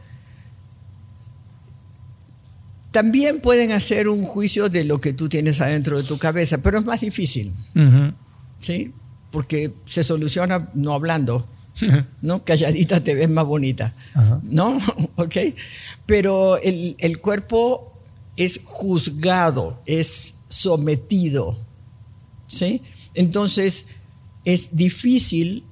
[2.91, 6.79] También pueden hacer un juicio de lo que tú tienes adentro de tu cabeza, pero
[6.79, 7.53] es más difícil.
[8.59, 8.93] ¿sí?
[9.31, 11.47] Porque se soluciona no hablando,
[12.21, 12.43] ¿no?
[12.43, 14.39] Calladita te ves más bonita, Ajá.
[14.43, 14.77] ¿no?
[15.15, 15.35] ¿Ok?
[16.05, 17.99] Pero el, el cuerpo
[18.37, 21.57] es juzgado, es sometido,
[22.47, 22.81] ¿sí?
[23.13, 23.87] Entonces
[24.45, 25.63] es difícil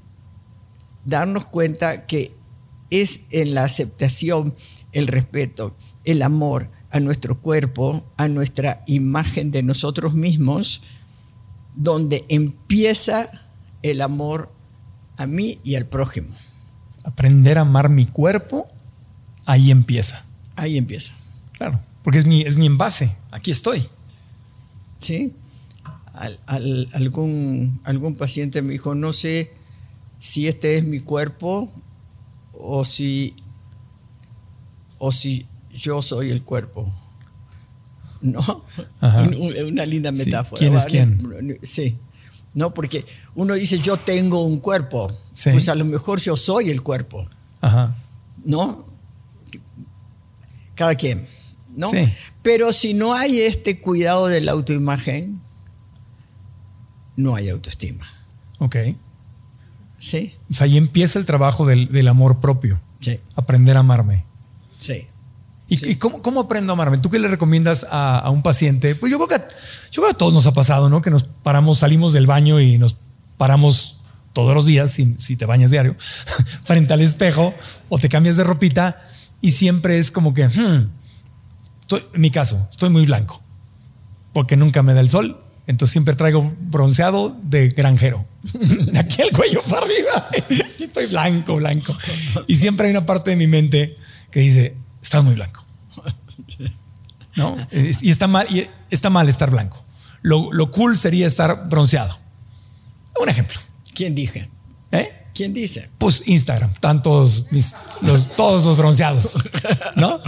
[1.06, 2.36] darnos cuenta que
[2.90, 4.54] es en la aceptación,
[4.92, 10.82] el respeto, el amor a nuestro cuerpo, a nuestra imagen de nosotros mismos,
[11.76, 13.30] donde empieza
[13.82, 14.52] el amor
[15.18, 16.36] a mí y al prójimo.
[17.04, 18.70] Aprender a amar mi cuerpo,
[19.46, 20.24] ahí empieza.
[20.56, 21.14] Ahí empieza.
[21.54, 21.80] Claro.
[22.04, 23.16] Porque es mi, es mi envase.
[23.32, 23.88] Aquí estoy.
[25.04, 25.34] ¿sí?
[26.14, 29.52] Al- al- algún, algún paciente me dijo, no sé
[30.20, 31.72] si este es mi cuerpo
[32.54, 33.36] o si,
[35.00, 36.92] o si yo soy el cuerpo.
[38.22, 38.64] ¿No?
[39.02, 40.60] Una linda Sí, metáfora.
[40.60, 41.60] ¿quién es quién?
[41.64, 41.98] Sí.
[42.54, 45.12] No, porque uno dice, yo tengo un cuerpo.
[45.34, 45.50] Sí.
[45.52, 47.28] Pues a lo mejor yo soy el cuerpo.
[47.60, 47.96] Ajá.
[48.46, 48.86] ¿no?
[50.76, 51.28] Cada quien,
[51.76, 51.88] ¿no?
[51.88, 52.08] Sí.
[52.42, 55.40] Pero si no hay este cuidado de la autoimagen,
[57.16, 58.06] no hay autoestima,
[58.60, 58.76] Ok.
[60.00, 60.36] ¿sí?
[60.50, 62.82] O sea, ahí empieza el trabajo del, del amor propio.
[63.00, 64.26] Sí, Aprender a amarme.
[64.80, 65.08] sí.
[65.70, 65.92] ¿Y, Sí.
[65.92, 66.98] y cómo, cómo aprendo a amarme?
[66.98, 68.96] ¿Tú qué le recomiendas a, a un paciente?
[68.96, 69.46] Pues yo creo, que,
[69.92, 71.02] yo creo que a todos nos ha pasado, ¿no?
[71.02, 72.98] Que nos paramos, salimos del baño y nos
[73.38, 74.02] paramos
[74.34, 75.96] todos los días, si, si te bañas diario,
[76.66, 77.56] frente al espejo
[77.90, 79.02] o te cambias de ropita
[79.42, 80.90] y siempre es como que, hmm,
[81.82, 83.42] estoy- en mi caso, estoy muy blanco
[84.34, 85.43] porque nunca me da el sol.
[85.66, 88.26] Entonces siempre traigo bronceado de granjero.
[88.54, 90.30] De aquí al cuello para arriba.
[90.80, 91.98] Y estoy blanco, blanco.
[92.48, 93.96] Y siempre hay una parte de mi mente
[94.32, 95.66] que dice, estás muy blanco.
[97.36, 97.58] ¿No?
[97.72, 99.84] Y está mal, y está mal estar blanco.
[100.22, 102.18] Lo, lo cool sería estar bronceado.
[103.22, 103.60] Un ejemplo.
[103.94, 104.50] ¿Quién dije?
[104.92, 105.24] ¿eh?
[105.34, 105.90] ¿Quién dice?
[105.98, 109.38] Pues Instagram, tantos mis, los, todos los bronceados,
[109.96, 110.22] ¿no?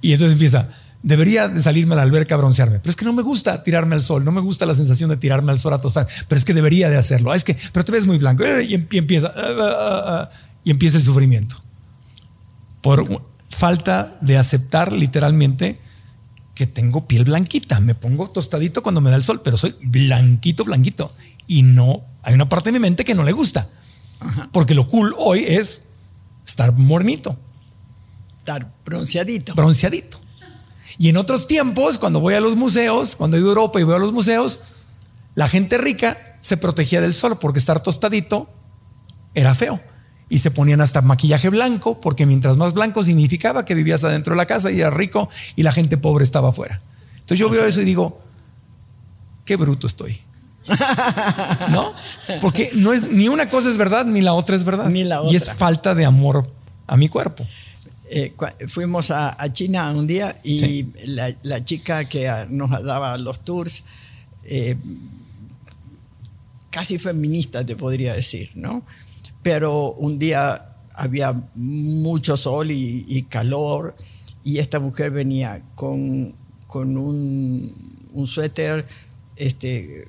[0.00, 0.70] Y entonces empieza,
[1.08, 3.94] debería de salirme a la alberca a broncearme, pero es que no me gusta tirarme
[3.94, 6.44] al sol, no me gusta la sensación de tirarme al sol a tostar, pero es
[6.44, 8.86] que debería de hacerlo, Ah, es que, pero te ves muy blanco eh, y, em-
[8.92, 10.30] empieza, ah, ah,
[10.64, 11.62] y empieza el sufrimiento
[12.82, 13.06] por
[13.48, 15.80] falta de aceptar literalmente
[16.54, 20.64] que tengo piel blanquita, me pongo tostadito cuando me da el sol, pero soy blanquito,
[20.64, 21.12] blanquito
[21.46, 23.66] y no, hay una parte de mi mente que no le gusta.
[24.52, 25.92] Porque lo cool hoy es
[26.46, 27.38] estar morenito,
[28.40, 29.54] Estar bronceadito.
[29.54, 30.17] bronceadito.
[30.98, 33.84] Y en otros tiempos, cuando voy a los museos, cuando he ido a Europa y
[33.84, 34.60] voy a los museos,
[35.34, 38.50] la gente rica se protegía del sol porque estar tostadito
[39.34, 39.80] era feo.
[40.28, 44.38] Y se ponían hasta maquillaje blanco porque mientras más blanco significaba que vivías adentro de
[44.38, 46.82] la casa y eras rico y la gente pobre estaba afuera.
[47.14, 48.20] Entonces yo veo eso y digo,
[49.44, 50.20] qué bruto estoy.
[51.70, 51.94] ¿No?
[52.40, 54.90] Porque no es ni una cosa es verdad ni la otra es verdad.
[54.90, 55.54] Ni la Y es otra.
[55.54, 56.50] falta de amor
[56.86, 57.46] a mi cuerpo.
[58.10, 58.32] Eh,
[58.68, 60.92] fuimos a, a China un día y Sí.
[61.04, 63.84] la, la chica que ah, nos daba los tours,
[64.44, 64.76] eh,
[66.70, 68.82] casi feminista te podría decir, ¿no?
[69.42, 73.94] Pero un día había mucho sol y, y calor
[74.44, 76.34] y esta mujer venía con,
[76.66, 78.86] con un, un suéter,
[79.36, 80.08] este,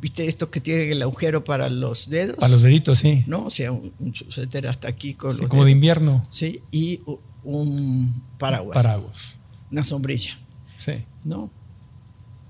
[0.00, 2.36] ¿viste estos que tienen el agujero para los dedos?
[2.36, 3.24] Para los deditos, sí.
[3.26, 3.46] ¿no?
[3.46, 6.26] O sea, un, un suéter hasta aquí con Sí, los como de invierno.
[6.30, 7.00] Sí, y
[7.44, 9.36] un paraguas, Paraguas.
[9.70, 10.38] una sombrilla,
[10.76, 10.92] Sí.
[11.24, 11.50] ¿no?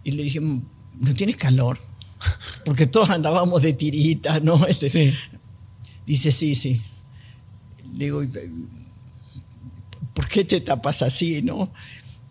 [0.04, 1.78] Y le dije, ¿no tienes calor?
[2.64, 4.66] Porque todos andábamos de tirita, ¿no?
[4.66, 5.12] Este, Sí.
[6.06, 6.80] Dice, sí, sí.
[7.94, 8.28] Le digo, "¿Y-
[10.14, 11.70] ¿por qué te tapas así, no?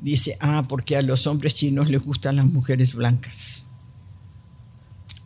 [0.01, 3.64] Dice, ah, porque a los hombres chinos les gustan las mujeres blancas.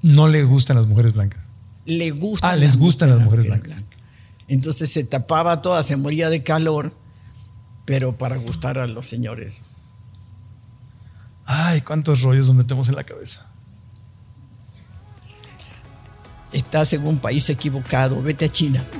[0.01, 1.43] No les gustan las mujeres blancas.
[1.85, 3.77] Le gustan Ah, les gustan las mujeres blancas.
[4.47, 6.93] Entonces se tapaba toda, se moría de calor,
[7.85, 9.61] pero para gustar a los señores.
[11.45, 13.45] Ay, cuántos rollos nos metemos en la cabeza.
[16.51, 18.83] Estás en un país equivocado, vete a China.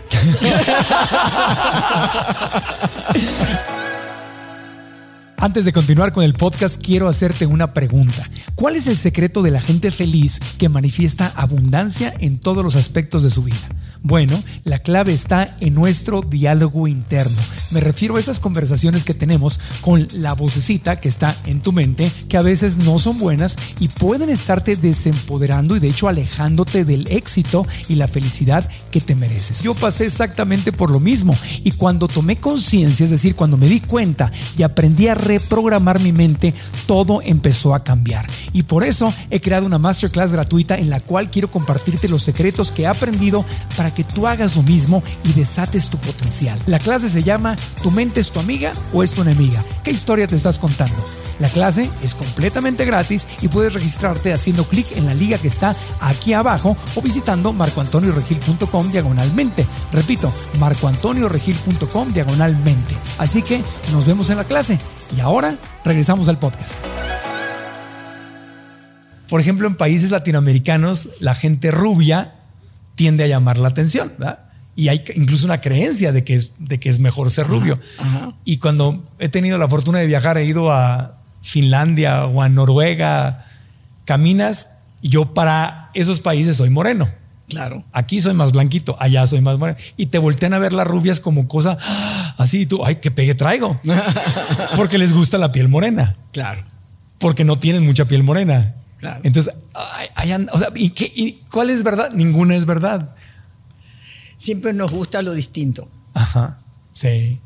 [5.42, 8.30] Antes de continuar con el podcast, quiero hacerte una pregunta.
[8.56, 13.24] ¿Cuál es el secreto de la gente feliz que manifiesta abundancia en todos los aspectos
[13.24, 13.70] de su vida?
[14.02, 17.38] Bueno, la clave está en nuestro diálogo interno.
[17.72, 22.12] Me refiero a esas conversaciones que tenemos con la vocecita que está en tu mente,
[22.28, 27.08] que a veces no son buenas y pueden estarte desempoderando y de hecho alejándote del
[27.12, 29.64] éxito y la felicidad que te mereces.
[29.64, 33.80] Yo pasé exactamente por lo mismo y cuando tomé conciencia, es decir, cuando me di
[33.80, 36.56] cuenta y aprendí a reprogramar mi mente,
[36.88, 38.26] todo empezó a cambiar.
[38.52, 42.72] Y por eso he creado una masterclass gratuita en la cual quiero compartirte los secretos
[42.72, 43.46] que he aprendido
[43.78, 46.60] para que tú hagas lo mismo y desates tu potencial.
[46.66, 49.64] La clase se llama ¿Tu mente es tu amiga o es tu enemiga?
[49.84, 51.04] ¿Qué historia te estás contando?
[51.40, 55.76] La clase es completamente gratis y puedes registrarte haciendo clic en la liga que está
[56.02, 59.66] aquí abajo o visitando marcoantonioregil.com diagonalmente.
[59.94, 62.98] Repito, marcoantonioregil.com diagonalmente.
[63.20, 64.80] Así que nos vemos en la clase.
[65.16, 66.80] Y ahora regresamos al podcast.
[69.30, 72.36] Por ejemplo, en países latinoamericanos, la gente rubia
[72.96, 74.40] tiende a llamar la atención, ¿verdad?
[74.76, 77.80] Y hay incluso una creencia de que es, de que es mejor ser rubio.
[78.00, 78.34] ajá.
[78.46, 83.46] Y cuando he tenido la fortuna de viajar, he ido a Finlandia o a Noruega,
[84.06, 87.08] caminas, yo para esos países soy moreno.
[87.50, 87.84] Claro.
[87.92, 89.78] Aquí soy más blanquito, allá soy más moreno.
[89.98, 91.78] Y te voltean a ver las rubias como cosa
[92.38, 93.80] así, y tú, ay, qué pegue traigo.
[94.76, 96.64] Porque les gusta la piel morena, Claro.
[97.20, 98.76] porque no tienen mucha piel morena.
[99.00, 99.22] Claro.
[99.24, 99.54] Entonces,
[100.16, 102.12] ay, o sea, ¿y, qué- y cuál es verdad?
[102.14, 103.16] Ninguna es verdad.
[104.38, 106.60] Siempre nos gusta lo distinto, Ajá.
[106.92, 107.40] Sí,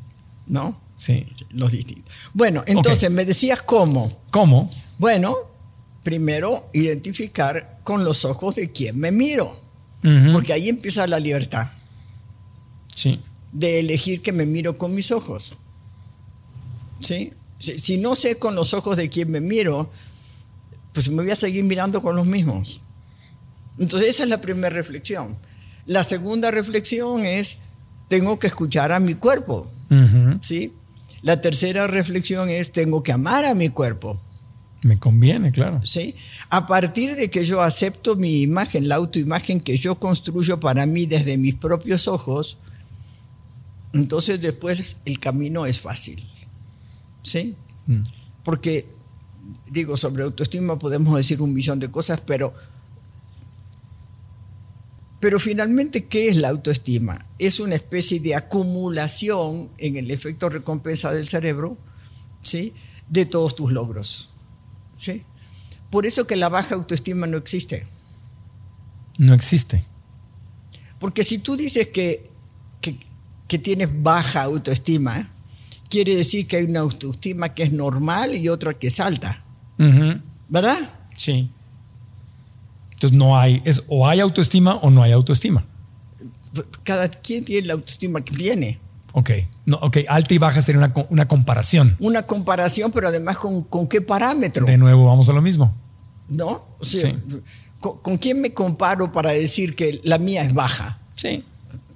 [0.46, 0.80] ¿no?
[0.96, 1.26] sí.
[1.50, 2.10] Lo distinto.
[2.34, 4.20] Bueno, entonces me decías cómo.
[4.30, 4.70] ¿Cómo?
[4.98, 5.36] Bueno,
[6.02, 9.60] primero identificar con los ojos de quién me miro,
[10.32, 11.68] Porque ahí empieza la libertad
[12.94, 13.20] Sí.
[13.52, 15.56] de elegir que me miro con mis ojos.
[17.00, 17.32] ¿Sí?
[17.58, 19.90] Si, si no sé con los ojos de quién me miro,
[20.92, 22.80] pues me voy a seguir mirando con los mismos.
[23.78, 25.36] Entonces esa es la primera reflexión.
[25.86, 27.62] La segunda reflexión es,
[28.08, 29.70] tengo que escuchar a mi cuerpo.
[30.42, 30.72] ¿Sí?
[31.22, 34.20] La tercera reflexión es, tengo que amar a mi cuerpo.
[34.84, 35.80] Me conviene, claro.
[35.82, 36.14] ¿sí?
[36.50, 41.06] A partir de que yo acepto mi imagen, la autoimagen que yo construyo para mí
[41.06, 42.58] desde mis propios ojos,
[43.94, 46.28] entonces después el camino es fácil.
[47.22, 47.56] ¿Sí?
[47.86, 48.02] Mm.
[48.42, 48.84] Porque,
[49.70, 52.52] digo, sobre autoestima podemos decir un millón de cosas, pero,
[55.18, 57.24] pero finalmente, ¿qué es la autoestima?
[57.38, 61.78] Es una especie de acumulación en el efecto recompensa del cerebro,
[62.42, 62.74] ¿sí?
[63.08, 64.33] De todos tus logros.
[64.98, 65.24] ¿Sí?
[65.90, 67.86] Por eso que la baja autoestima no existe.
[69.18, 69.82] No existe.
[70.98, 72.24] Porque si tú dices que,
[72.80, 72.98] que,
[73.46, 75.30] que tienes baja autoestima,
[75.88, 79.44] quiere decir que hay una autoestima que es normal y otra que es alta.
[79.78, 80.20] Ujú.
[80.48, 80.90] ¿Verdad?
[81.16, 81.50] Sí.
[82.94, 85.64] Entonces no hay, es o hay autoestima o no hay autoestima.
[86.82, 88.78] Cada quien tiene la autoestima que tiene.
[89.16, 89.30] Ok.
[89.64, 91.96] No, ok, alta y baja sería una, una comparación.
[92.00, 94.66] Una comparación, pero además con, con qué parámetro.
[94.66, 95.72] De nuevo, vamos a lo mismo.
[96.28, 96.64] ¿No?
[96.80, 97.16] O sea, Sí.
[97.78, 100.98] ¿con, con quién me comparo para decir que la mía es baja?
[101.14, 101.44] Sí.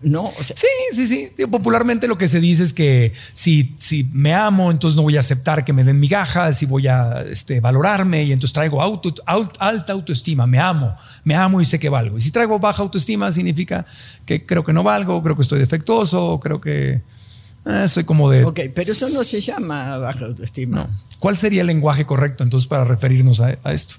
[0.00, 0.24] ¿No?
[0.24, 1.30] O sea, Sí, sí, sí.
[1.36, 5.16] Digo, Popularmente lo que se dice es que si, si me amo, entonces no voy
[5.16, 9.12] a aceptar que me den migajas y voy a este, valorarme y entonces traigo auto,
[9.26, 10.94] alta autoestima, me amo,
[11.24, 12.16] me amo y sé que valgo.
[12.16, 13.86] Y si traigo baja autoestima significa
[14.24, 17.02] que creo que no valgo, creo que estoy defectuoso, creo que
[17.66, 18.44] eh, soy como de...
[18.44, 20.84] ok, pero eso no se llama baja autoestima.
[20.84, 21.00] No.
[21.18, 23.96] ¿Cuál sería el lenguaje correcto entonces para referirnos a, a esto?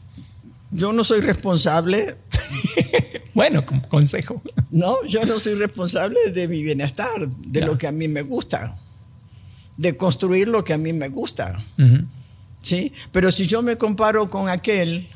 [0.71, 2.15] Yo no soy responsable,
[3.33, 4.41] Bueno, como consejo.
[4.69, 8.77] no, yo no soy responsable de mi bienestar, de lo que a mí me gusta,
[9.77, 11.63] de construir lo que a mí me gusta.
[12.61, 12.91] ¿sí?
[13.11, 15.07] Pero si yo me comparo con aquel,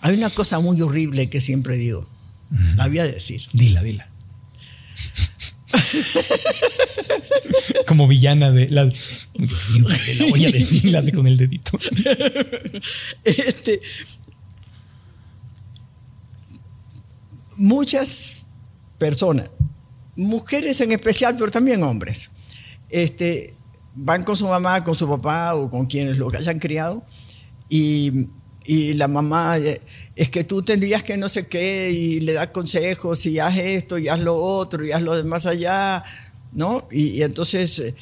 [0.00, 2.06] hay una cosa muy horrible que siempre digo,
[2.76, 3.42] la voy a decir.
[3.52, 4.08] Dila, dila.
[7.86, 8.90] Como villana de la, la
[10.30, 11.78] voy a decir, la hace con el dedito.
[13.24, 13.82] Este,
[17.56, 18.46] muchas
[18.98, 19.50] personas,
[20.14, 22.30] mujeres en especial, pero también hombres,
[22.88, 23.54] este,
[23.94, 27.04] van con su mamá, con su papá o con quienes lo hayan criado
[27.68, 28.28] y,
[28.64, 29.80] y la mamá, eh,
[30.16, 33.98] es que tú tendrías que no sé qué y le da consejos y haz esto
[33.98, 36.02] y haz lo otro y haz lo demás allá,
[36.52, 36.88] ¿no?
[36.90, 37.94] Y, entonces eh,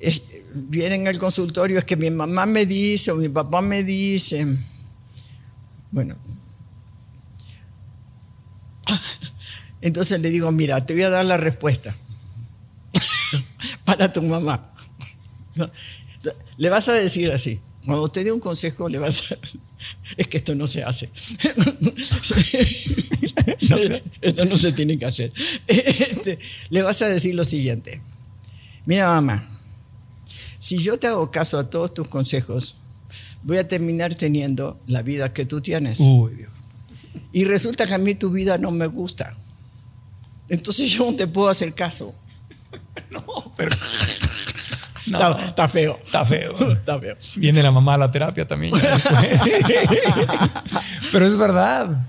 [0.00, 0.22] es-
[0.54, 4.46] vienen al consultorio, es que mi mamá me dice o mi papá me dice,
[5.92, 6.16] bueno,
[9.80, 11.94] entonces le digo, mira, te voy a dar la respuesta
[13.84, 14.72] para tu mamá.
[16.56, 19.36] Le vas a decir así, cuando te dé un consejo, le vas a...
[20.16, 21.10] Es que esto no se hace.
[24.20, 25.32] esto no se tiene que hacer.
[25.66, 26.38] Este,
[26.70, 28.00] le vas a decir lo siguiente.
[28.86, 29.60] Mira, mamá,
[30.58, 32.76] si yo te hago caso a todos tus consejos,
[33.42, 36.00] voy a terminar teniendo la vida que tú tienes.
[36.00, 36.50] Uy, Dios.
[37.32, 39.36] Y resulta que a mí tu vida no me gusta.
[40.48, 42.14] Entonces yo no te puedo hacer caso.
[43.10, 43.24] No,
[43.56, 43.74] pero.
[45.06, 45.98] No, Está, está feo.
[46.04, 46.54] está feo.
[46.72, 47.16] Está feo.
[47.36, 48.74] Viene la mamá a la terapia también.
[51.12, 52.06] Pero es verdad.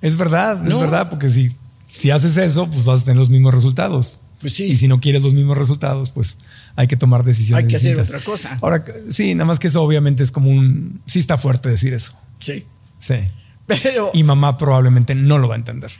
[0.00, 1.56] Es verdad, es verdad, porque si,
[1.92, 4.20] si haces eso, pues vas a tener los mismos resultados.
[4.40, 4.64] Pues sí.
[4.64, 6.38] Y si no quieres los mismos resultados, pues
[6.76, 7.64] hay que tomar decisiones.
[7.64, 8.56] Hay que hacer otra cosa.
[8.62, 11.00] Ahora, sí, nada más que eso obviamente es como un.
[11.06, 12.12] Sí, está fuerte decir eso.
[12.38, 12.64] Sí.
[13.00, 13.16] Sí.
[13.66, 14.12] Pero.
[14.14, 15.90] Y mamá probablemente no lo va a entender.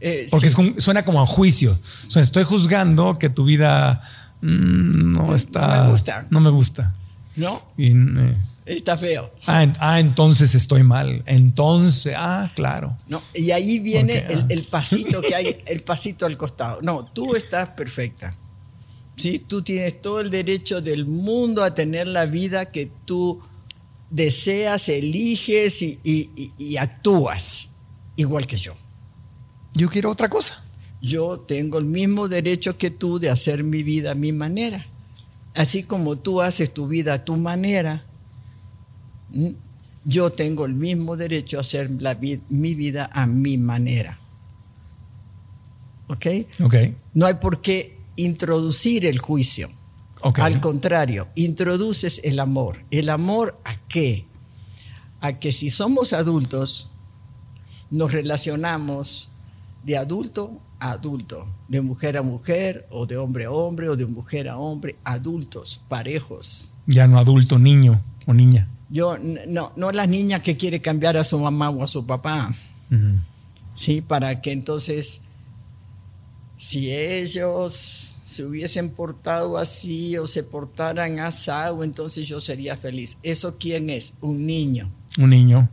[0.00, 0.74] eh, Porque sí.
[0.78, 1.72] es suena como a juicio.
[1.72, 4.00] O sea, estoy juzgando que tu vida
[4.40, 5.76] no está.
[5.78, 6.26] No me gusta.
[6.30, 6.94] No me gusta.
[7.36, 7.62] ¿No?
[7.76, 9.30] Y, eh, Está feo.
[9.46, 11.22] ah, en- ah, entonces estoy mal.
[11.26, 12.96] Entonces, ah, claro.
[13.08, 13.22] ¿no?
[13.34, 14.46] Y ahí viene el, ah.
[14.48, 16.80] el pasito que hay, el pasito al costado.
[16.82, 18.34] No, tú estás perfecta.
[19.16, 19.38] ¿sí?
[19.46, 23.40] Tú tienes todo el derecho del mundo a tener la vida que tú
[24.10, 27.70] deseas, eliges y, y- y- y actúas,
[28.16, 28.74] igual que yo.
[29.74, 30.62] Yo quiero otra cosa.
[31.00, 34.86] Yo tengo el mismo derecho que tú de hacer mi vida a mi manera.
[35.54, 38.04] Así como tú haces tu vida a tu manera,
[39.32, 39.54] ¿m?
[40.04, 42.16] yo tengo el mismo derecho a hacer la
[42.48, 44.18] mi vida a mi manera.
[46.08, 46.26] ¿Ok?
[46.62, 46.74] Ok.
[47.14, 49.70] No hay por qué introducir el juicio.
[50.22, 52.84] Al contrario, introduces el amor.
[52.90, 54.26] ¿El amor a qué?
[55.20, 56.90] A que si somos adultos,
[57.90, 59.28] nos relacionamos
[59.84, 64.48] de adulto adulto, de mujer a mujer, o de hombre a hombre, o de mujer
[64.48, 66.72] a hombre, adultos, parejos.
[66.86, 68.68] Ya no adulto, niño o niña.
[68.88, 72.54] Yo, no, no la niña que quiere cambiar a su mamá o a su papá.
[73.74, 74.00] ¿sí?
[74.00, 75.22] Para que entonces,
[76.58, 83.18] si ellos se hubiesen portado así o se portaran asado, entonces yo sería feliz.
[83.22, 84.14] ¿Eso quién es?
[84.20, 85.68] Un niño, Un niño.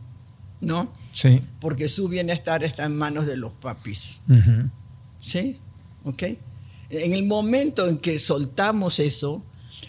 [0.60, 0.92] ¿no?
[1.12, 1.42] Sí.
[1.60, 4.20] Porque su bienestar está en manos de los papis.
[5.24, 5.58] ¿Sí?
[6.04, 6.22] ¿Ok?
[6.90, 9.42] En el momento en que soltamos eso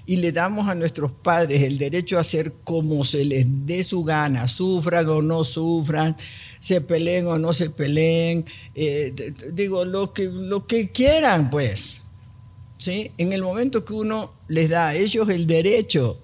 [0.06, 4.04] y le damos a nuestros padres el derecho a hacer como se les dé su
[4.04, 6.16] gana, sufran o no sufran,
[6.60, 9.14] se peleen o no se peleen, eh,
[9.52, 12.04] digo, lo que, lo que quieran, pues.
[12.78, 13.12] ¿sí?
[13.18, 16.20] En el momento que uno les da a ellos el derecho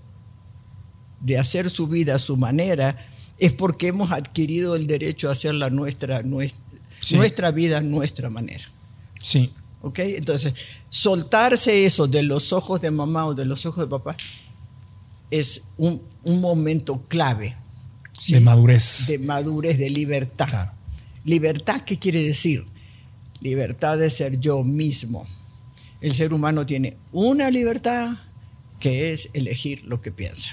[1.20, 3.08] de hacer su vida a su manera,
[3.38, 6.64] es porque hemos adquirido el derecho a hacer la nuestra, nuestra,
[7.00, 7.16] Sí.
[7.16, 8.64] nuestra vida a nuestra manera.
[9.22, 9.52] Sí.
[9.82, 10.00] ¿Ok?
[10.00, 10.54] Entonces,
[10.90, 14.16] soltarse eso de los ojos de mamá o de los ojos de papá
[15.30, 17.56] es un, un momento clave
[18.20, 18.34] ¿sí?
[18.34, 19.08] De madurez.
[19.08, 20.48] de madurez, de libertad.
[20.48, 20.72] Claro.
[21.26, 22.66] ¿Libertad qué quiere decir?
[23.40, 25.28] Libertad de ser yo mismo.
[26.00, 28.18] El ser humano tiene una libertad
[28.80, 30.50] que es elegir lo que piensa.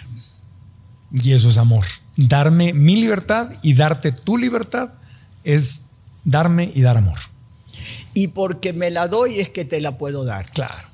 [1.12, 1.84] Y eso es amor.
[2.16, 4.92] Darme mi libertad y darte tu libertad
[5.44, 5.92] es
[6.24, 7.18] darme y dar amor.
[8.18, 10.50] Y porque me la doy es que te la puedo dar.
[10.50, 10.88] Claro.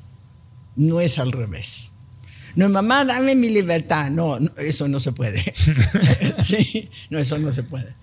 [0.77, 1.93] No es al revés.
[2.55, 4.11] No, mamá, dame mi libertad.
[4.11, 5.43] No, no, eso no se puede.
[6.39, 7.95] sí, no, eso no se puede.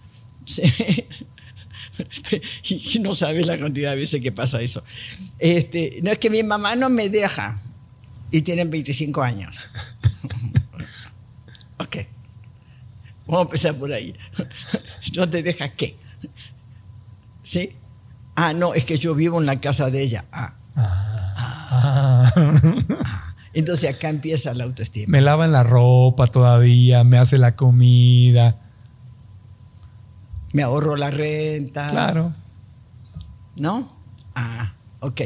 [0.45, 0.63] Sí.
[2.63, 4.83] Y no sabes la cantidad de veces que pasa eso.
[5.37, 7.61] Este, no es que mi mamá no me deja
[8.31, 9.67] y tienen 25 años.
[11.77, 11.97] ok.
[13.27, 14.15] Vamos a empezar por ahí.
[15.15, 15.95] ¿No te deja qué?
[17.43, 17.75] ¿Sí?
[18.35, 20.25] Ah, no, es que yo vivo en la casa de ella.
[20.31, 20.55] Ah.
[23.53, 25.11] Entonces acá empieza la autoestima.
[25.11, 28.59] Me lavan la ropa todavía, me hace la comida.
[30.53, 31.87] Me ahorro la renta.
[31.87, 32.33] Claro.
[33.57, 33.97] ¿No?
[34.35, 35.21] Ah, ok.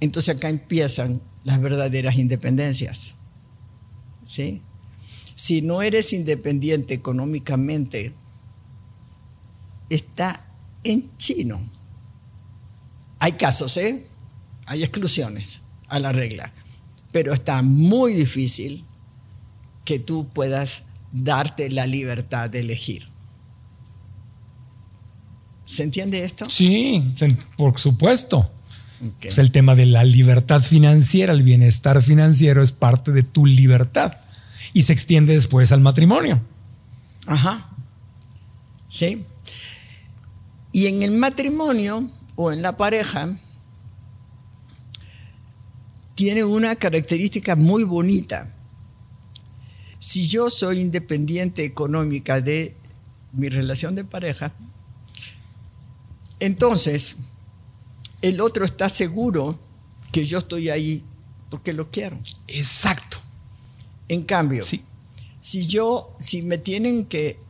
[0.00, 3.16] Entonces acá empiezan las verdaderas independencias.
[4.22, 4.62] ¿Sí?
[5.34, 8.14] Si no eres independiente económicamente,
[9.88, 10.47] está
[10.84, 11.60] en chino.
[13.18, 14.06] Hay casos, ¿eh?
[14.66, 15.62] Hay exclusiones.
[15.88, 16.52] a la regla.
[17.12, 18.84] Pero está muy difícil
[19.84, 23.08] que tú puedas darte la libertad de elegir.
[25.64, 26.44] ¿Se entiende esto?
[26.48, 27.02] Sí,
[27.56, 28.38] por supuesto.
[28.38, 29.24] Ok.
[29.24, 34.18] Es el tema de la libertad financiera, el bienestar financiero es parte de tu libertad
[34.72, 36.40] y se extiende después al matrimonio.
[37.26, 37.70] Ajá.
[38.88, 39.24] ¿Sí?
[40.78, 43.36] Y en el matrimonio o en la pareja
[46.14, 48.54] tiene una característica muy bonita.
[49.98, 52.76] Si yo soy independiente económica de
[53.32, 54.52] mi relación de pareja,
[56.38, 57.16] entonces
[58.22, 59.58] el otro está seguro
[60.12, 61.02] que yo estoy ahí
[61.50, 62.20] porque lo quiero.
[62.46, 63.16] Exacto.
[64.06, 64.84] En cambio, Sí.
[65.40, 67.40] si yo, si me tienen que,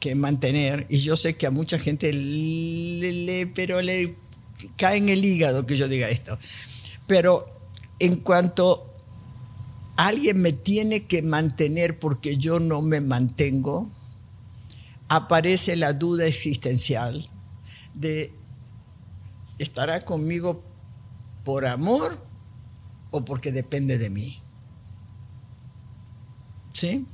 [0.00, 4.16] que mantener, y yo sé que a mucha gente le, pero le
[4.76, 6.38] cae en el hígado que yo diga esto,
[7.06, 7.46] pero
[7.98, 8.88] en cuanto
[9.96, 13.90] alguien me tiene que mantener porque yo no me mantengo,
[15.08, 17.28] aparece la duda existencial
[17.94, 18.32] de
[19.58, 20.62] estará conmigo
[21.44, 22.24] por amor
[23.10, 24.40] o porque depende de mí.
[26.72, 27.06] ¿Sí?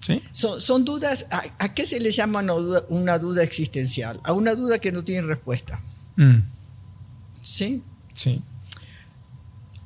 [0.00, 0.22] Sí.
[0.32, 4.20] Son, son dudas, ¿a, a qué se le llama una duda, una duda existencial?
[4.24, 5.80] A una duda que no tiene respuesta.
[6.16, 6.38] Mm,
[7.42, 7.82] ¿Sí?
[8.14, 8.42] sí.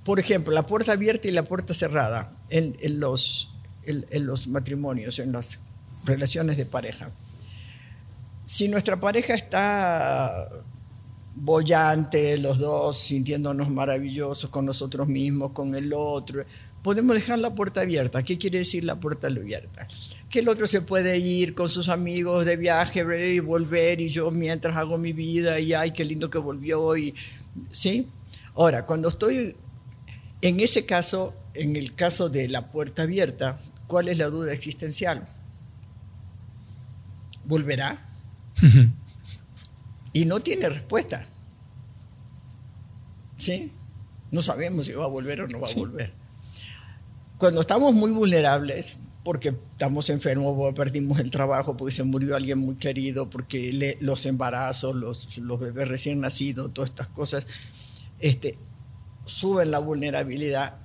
[0.04, 3.50] Por ejemplo, la puerta abierta y la puerta cerrada en, en los,
[3.84, 5.60] en, en los matrimonios, en las
[6.04, 7.10] relaciones de pareja.
[8.46, 10.48] Si nuestra pareja está
[11.34, 16.44] bollante, los dos sintiéndonos maravillosos con nosotros mismos, con el otro,
[16.84, 18.22] podemos dejar la puerta abierta.
[18.22, 19.88] ¿Qué quiere decir la puerta abierta?
[20.28, 23.00] Que el otro se puede ir con sus amigos de viaje
[23.32, 27.14] y volver y yo mientras hago mi vida y ay, qué lindo que volvió y
[27.72, 28.10] ¿sí?
[28.54, 29.56] Ahora, cuando estoy
[30.42, 35.26] en ese caso, en el caso de la puerta abierta, ¿cuál es la duda existencial?
[37.46, 38.06] ¿Volverá?
[40.12, 41.26] y no tiene respuesta.
[43.38, 43.72] ¿Sí?
[44.30, 46.23] No sabemos si va a volver o no va a volver.
[47.44, 52.76] Cuando estamos muy vulnerables, porque estamos enfermos, perdimos el trabajo, porque se murió alguien muy
[52.76, 57.46] querido, porque le- los embarazos, los, los bebés recién nacidos, todas estas cosas,
[58.18, 58.56] este,
[59.26, 60.76] suben la vulnerabilidad,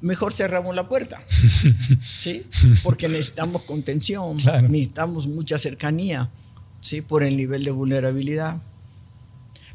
[0.00, 1.22] mejor cerramos la puerta.
[2.00, 2.46] ¿Sí?
[2.82, 4.66] Porque necesitamos contención, Claro.
[4.70, 6.30] necesitamos mucha cercanía,
[6.80, 7.02] ¿sí?
[7.02, 8.56] Por el nivel de vulnerabilidad.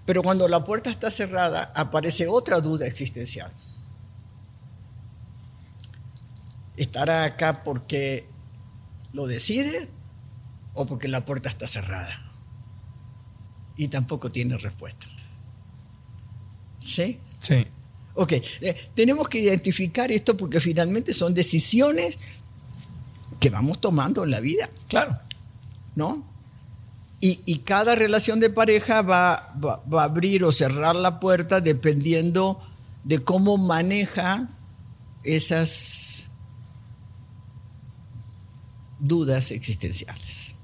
[0.07, 3.51] Pero cuando la puerta está cerrada, aparece otra duda existencial.
[6.80, 8.26] ¿Estará acá porque
[9.12, 9.90] lo decide
[10.74, 12.32] o porque la puerta está cerrada?
[13.76, 15.06] Y tampoco tiene respuesta.
[16.80, 17.20] ¿Sí?
[17.40, 17.68] Sí.
[18.16, 22.18] Ok, eh, tenemos que identificar esto porque finalmente son decisiones
[23.40, 25.18] que vamos tomando en la vida, Claro.
[25.96, 26.26] ¿no?
[27.22, 31.60] Y, y cada relación de pareja va, va- va a abrir o cerrar la puerta
[31.60, 32.62] dependiendo
[33.04, 34.48] de cómo maneja
[35.24, 36.29] esas
[39.00, 40.56] dudas existenciales.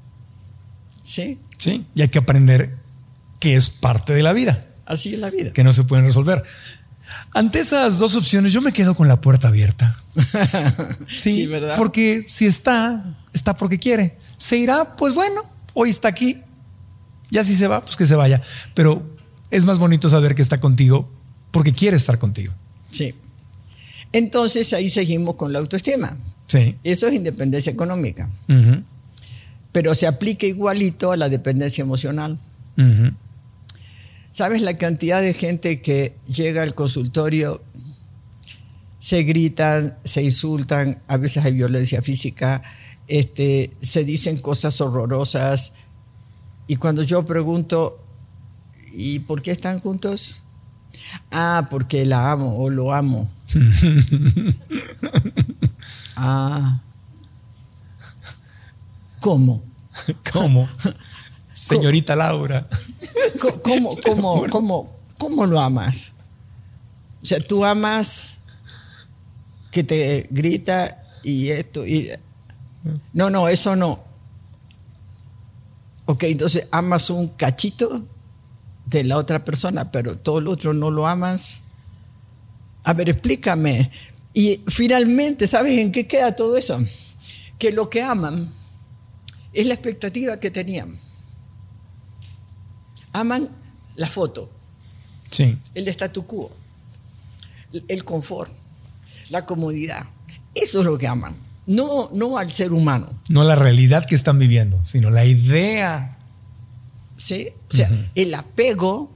[1.04, 1.40] ¿Sí?
[1.58, 1.86] Sí.
[1.96, 2.76] Y hay que aprender
[3.40, 5.54] que es parte de la vida, Así es la vida.
[5.54, 6.44] que no se pueden resolver.
[7.34, 9.96] Ante esas dos opciones, yo me quedo con la puerta abierta.
[11.18, 11.76] Sí, Sí, ¿verdad?
[11.76, 14.18] Porque si está, está porque quiere.
[14.38, 15.42] Se irá, pues bueno,
[15.74, 16.42] hoy está aquí.
[17.30, 18.42] Ya si se va, pues que se vaya.
[18.74, 19.04] Pero
[19.52, 21.12] es más bonito saber que está contigo
[21.52, 22.54] porque quiere estar contigo.
[22.90, 23.14] Sí.
[24.12, 26.18] Entonces ahí seguimos con la autoestima.
[26.48, 26.76] Sí.
[26.84, 28.30] Eso es independencia económica.
[29.72, 32.38] Pero se aplica igualito a la dependencia emocional.
[34.32, 37.64] ¿Sabes la cantidad de gente que llega al consultorio,
[39.00, 42.64] se gritan, se insultan, a veces hay violencia física,
[43.08, 45.76] este, se dicen cosas horrorosas
[46.68, 48.00] y cuando yo pregunto,
[48.92, 50.42] ¿y por qué están juntos?
[51.32, 53.30] Ah, porque la amo o lo amo.
[56.16, 56.80] ah.
[59.20, 59.64] ¿Cómo?
[60.34, 60.70] ¿Cómo?
[61.54, 62.68] Señorita Laura.
[63.64, 66.12] ¿Cómo, cómo, cómo, cómo lo amas?
[67.24, 68.40] O sea, tú amas
[69.72, 72.10] que te grita y esto y...
[73.14, 74.00] No, no, eso no.
[76.06, 78.06] Ok, entonces amas un cachito
[78.86, 81.62] de la otra persona, pero todo el otro no lo amas.
[82.84, 83.90] A ver, explícame.
[84.36, 86.78] Y finalmente, ¿sabes en qué queda todo eso?
[87.58, 88.54] Que lo que aman
[89.54, 91.00] es la expectativa que tenían.
[93.14, 93.50] Aman
[93.96, 94.50] la foto,
[95.32, 95.58] Sí.
[95.74, 96.52] el statu quo.
[97.90, 98.54] el confort,
[99.32, 100.06] la comodidad.
[100.54, 101.36] Eso es lo que aman.
[101.66, 103.20] No, no al ser humano.
[103.28, 106.18] No la realidad que están viviendo, sino la idea.
[107.18, 107.50] ¿sí?
[107.70, 109.12] O sea, el apego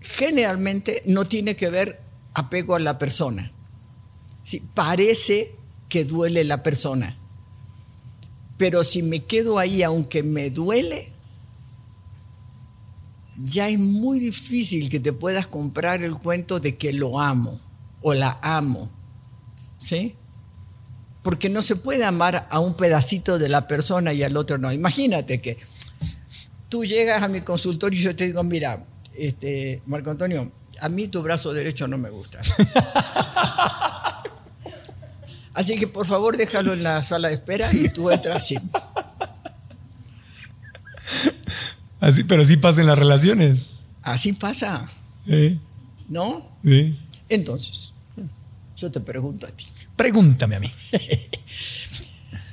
[0.00, 2.00] generalmente no tiene que ver
[2.34, 3.50] apego a la persona.
[4.42, 4.62] ¿Sí?
[4.74, 5.54] Parece
[5.88, 7.16] que duele la persona.
[8.56, 11.12] Pero si me quedo ahí, aunque me duele,
[13.42, 17.60] ya es muy difícil que te puedas comprar el cuento de que lo amo
[18.02, 18.90] o la amo.
[19.76, 20.14] ¿Sí?
[21.22, 24.72] Porque no se puede amar a un pedacito de la persona y al otro no.
[24.72, 25.58] Imagínate que
[26.68, 28.84] tú llegas a mi consultorio y yo te digo, mira,
[29.14, 32.40] este, Marco Antonio, a mí tu brazo derecho no me gusta.
[35.54, 38.56] Así que por favor déjalo en la sala de espera y tú entras así.
[42.00, 43.66] Así, pero así pasa en las relaciones.
[44.02, 44.88] Así pasa,
[45.26, 45.60] Sí,
[46.08, 46.48] ¿no?
[46.62, 46.98] sí.
[47.28, 47.92] Entonces,
[48.76, 49.66] yo te pregunto a ti.
[49.96, 50.72] Pregúntame a mí.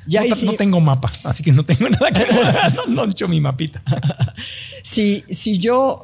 [0.10, 2.26] Ya no, si- no tengo mapa, así que no tengo nada que.
[2.76, 3.84] No, no he hecho mi mapita.
[4.82, 6.00] si, si yo,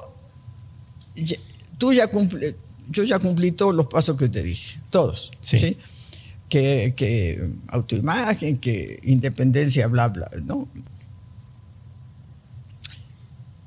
[1.77, 2.53] tú ya cumplí,
[2.89, 5.57] yo ya cumplí todos los pasos que te dije, todos, Sí.
[5.57, 5.77] ¿sí?
[6.53, 10.67] Que, que autoimagen, que independencia, bla, bla, ¿no?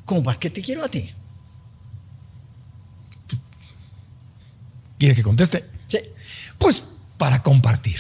[0.05, 1.11] ¿Cómo más que te quiero a ti?
[5.01, 5.69] ¿Quieres que conteste?
[5.89, 5.99] Sí.
[6.59, 7.99] Pues para compartir.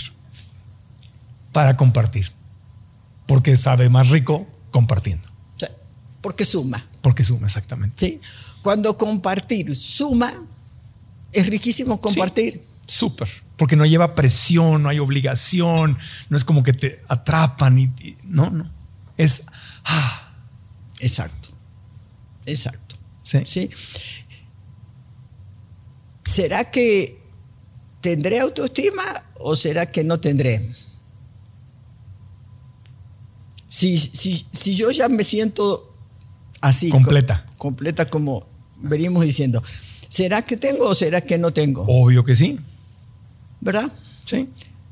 [1.50, 2.30] Para compartir.
[3.26, 5.28] Porque sabe más rico compartiendo.
[5.56, 5.66] sí,
[6.20, 8.06] Porque suma, Porque suma, exactamente.
[8.06, 8.20] ¿sí?
[8.62, 10.46] Cuando compartir suma,
[11.32, 12.52] es riquísimo compartir.
[12.52, 13.28] Sí, Súper.
[13.56, 17.84] Porque no lleva presión, no hay obligación, no es como que te atrapan y.
[18.00, 18.70] y- no, no.
[19.16, 19.46] Es.
[19.84, 20.22] ah,
[20.98, 21.50] Exacto,
[22.46, 22.96] exacto.
[23.22, 23.40] sí.
[23.44, 23.70] ¿sí?
[26.24, 27.18] ¿Será que
[28.00, 29.02] tendré autoestima
[29.38, 30.74] o será que no tendré?
[33.68, 35.94] Si, si, si yo ya me siento
[36.60, 36.88] así.
[36.88, 37.44] Completa.
[37.50, 38.46] co- completa como
[38.78, 39.62] venimos diciendo.
[40.08, 41.84] ¿Será que tengo o será que no tengo?
[41.88, 42.58] Obvio que sí.
[43.66, 43.92] ¿Verdad?
[44.24, 44.48] Sí.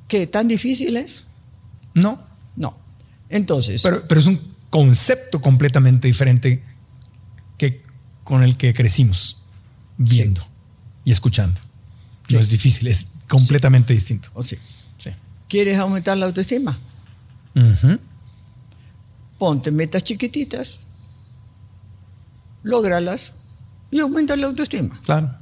[0.08, 1.26] ¿Que tan difícil es?
[1.94, 2.20] No.
[2.56, 2.76] No.
[3.30, 4.38] Entonces, Pero, pero es un
[4.70, 6.62] concepto completamente diferente
[7.56, 7.82] que
[8.24, 9.42] con el que crecimos
[9.96, 10.46] viendo
[11.04, 11.60] y escuchando.
[12.30, 12.44] No Sí.
[12.44, 14.28] es difícil, es completamente distinto.
[14.34, 14.56] o sí,
[14.98, 15.10] Sí.
[15.48, 16.78] ¿quieres aumentar la autoestima?
[17.54, 17.98] Ujú.
[19.38, 20.80] Ponte metas chiquititas,
[22.62, 23.32] lógralas
[23.90, 25.00] y aumenta la autoestima.
[25.04, 25.34] Claro.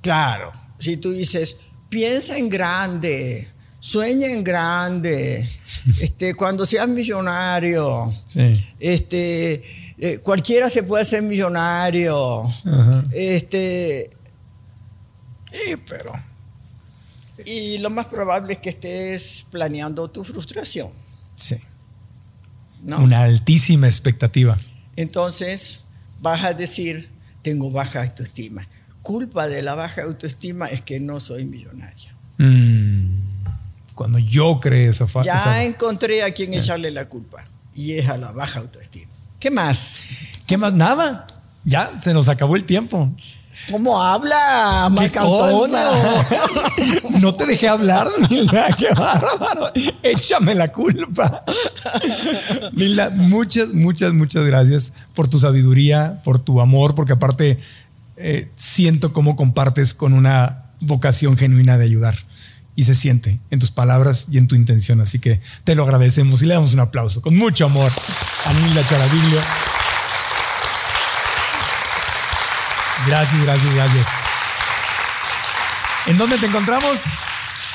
[0.00, 1.56] Claro, si tú dices,
[1.88, 3.48] piensa en grande,
[3.80, 5.46] sueña en grande,
[6.00, 8.64] este, cuando seas millonario, Sí.
[8.78, 9.62] este,
[9.98, 13.04] eh, cualquiera se puede hacer millonario, Ajá.
[13.12, 14.10] este,
[15.52, 16.12] Sí, pero.
[17.46, 20.90] y lo más probable es que estés planeando tu frustración,
[21.34, 21.56] Sí.
[22.82, 22.98] ¿no?
[23.02, 24.58] Una altísima expectativa.
[24.96, 25.84] Entonces
[26.20, 27.08] vas a decir,
[27.42, 28.68] tengo baja autoestima.
[29.08, 32.14] Culpa de la baja autoestima es que no soy millonaria.
[32.36, 33.06] Mm.
[33.94, 37.44] Cuando yo creé esa fa- Ya esa- encontré a quien echarle la culpa
[37.74, 39.10] y es a la baja autoestima.
[39.40, 40.00] ¿Qué más?
[40.46, 40.74] ¿Qué más?
[40.74, 41.26] Nada.
[41.64, 43.10] Ya se nos acabó el tiempo.
[43.70, 45.90] ¿Cómo habla cosa?
[47.22, 48.66] No te dejé hablar, Nilda.
[48.78, 49.72] Qué bárbaro.
[50.02, 51.44] Échame la culpa.
[53.16, 57.58] Muchas, muchas, muchas gracias por tu sabiduría, por tu amor, porque aparte
[58.18, 62.16] eh, siento cómo compartes con una vocación genuina de ayudar.
[62.74, 65.00] Y se siente en tus palabras y en tu intención.
[65.00, 67.90] Así que te lo agradecemos y le damos un aplauso con mucho amor
[68.46, 68.82] a Nilda.
[73.06, 74.06] Gracias, gracias, gracias.
[76.06, 77.02] ¿En dónde te encontramos?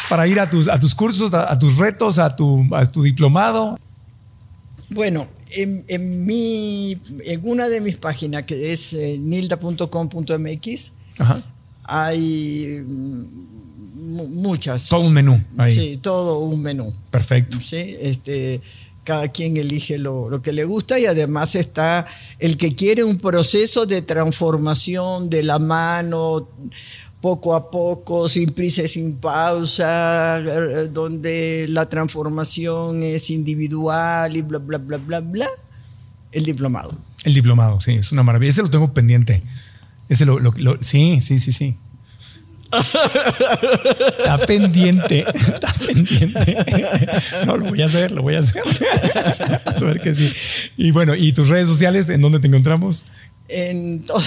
[0.10, 3.04] Para ir a tus, a tus cursos, a, a tus retos, a tu, a tu
[3.04, 3.78] diplomado.
[4.90, 10.92] Bueno, en, en mi, en una de mis páginas, que es eh, nilda.com.mx,
[11.86, 14.88] hay mm, mu- muchas.
[14.90, 15.76] Todo un menú ahí.
[15.76, 16.94] Sí, todo un menú.
[17.12, 17.60] Perfecto.
[17.62, 17.96] ¿sí?
[18.00, 18.62] Este,
[19.04, 22.06] cada quien elige lo, lo que le gusta y además está
[22.40, 26.48] el que quiere un proceso de transformación de la mano,
[27.24, 34.42] poco a poco, sin prisa y sin pausa, eh, donde la transformación es individual y
[34.42, 35.48] bla, bla, bla, bla, bla.
[36.34, 36.92] El diplomado.
[37.24, 38.50] El diplomado, sí, es una maravilla.
[38.50, 39.42] Ese lo tengo pendiente.
[40.10, 41.78] Ese lo, lo- lo- sí, sí, sí, sí.
[44.20, 46.58] Está pendiente, está pendiente.
[47.46, 48.64] No, lo voy a hacer, lo voy a hacer.
[49.66, 50.30] A ver que sí.
[50.76, 53.06] Y bueno, ¿y tus redes sociales en dónde te encontramos?
[53.50, 54.26] En todas.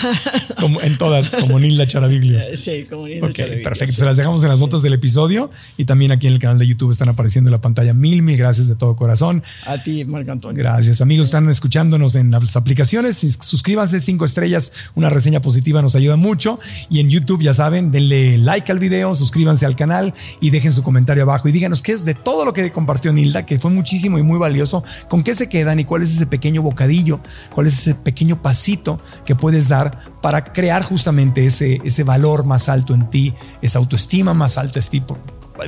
[0.61, 2.39] Como, en todas, como Nilda Charaviglio.
[2.57, 3.93] Sí, como Nilda Ok, Charaviglio, perfecto.
[3.93, 3.99] sí.
[4.01, 6.67] Se las dejamos en las notas del episodio y también aquí en el canal de
[6.67, 7.95] YouTube están apareciendo en la pantalla.
[7.95, 9.43] Mil, mil gracias de todo corazón.
[9.67, 10.63] A ti, Marco Antonio.
[10.63, 11.27] Gracias, amigos.
[11.29, 13.17] Están escuchándonos en las aplicaciones.
[13.17, 16.61] Sus- Suscríbanse, cinco estrellas, una reseña positiva nos ayuda mucho.
[16.91, 20.83] Y en YouTube, ya saben, denle like al video, suscríbanse al canal y dejen su
[20.83, 24.19] comentario abajo y díganos qué es de todo lo que compartió Nilda, que fue muchísimo
[24.19, 27.21] y muy valioso, con qué se quedan y cuál es ese pequeño bocadillo,
[27.55, 32.69] cuál es ese pequeño pasito que puedes dar para crear justamente ese, ese valor más
[32.69, 35.19] alto en ti, esa autoestima más alta en ti, por,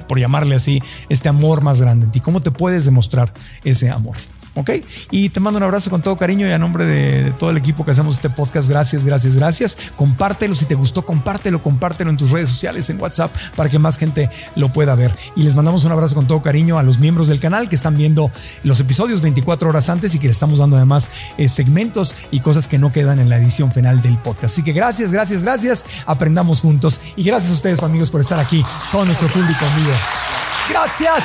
[0.07, 2.20] por llamarle así, este amor más grande en ti.
[2.20, 3.32] ¿Cómo te puedes demostrar
[3.64, 4.16] ese amor?
[4.59, 4.70] ¿Ok?
[5.12, 7.84] Y te mando un abrazo con todo cariño y a nombre de, todo el equipo
[7.84, 9.78] que hacemos este podcast, gracias, gracias, gracias.
[9.94, 13.96] Compártelo si te gustó, compártelo, compártelo en tus redes sociales, en WhatsApp, para que más
[13.96, 15.16] gente lo pueda ver.
[15.36, 17.96] Y les mandamos un abrazo con todo cariño a los miembros del canal que están
[17.96, 18.32] viendo
[18.64, 22.80] los episodios 24 horas antes y que estamos dando además eh, segmentos y cosas que
[22.80, 24.54] no quedan en la edición final del podcast.
[24.54, 25.86] Así que gracias, gracias, gracias.
[26.04, 27.00] Aprendamos juntos.
[27.14, 29.94] Y gracias a ustedes, amigos, por estar aquí con nuestro público vivo.
[30.68, 31.24] Gracias.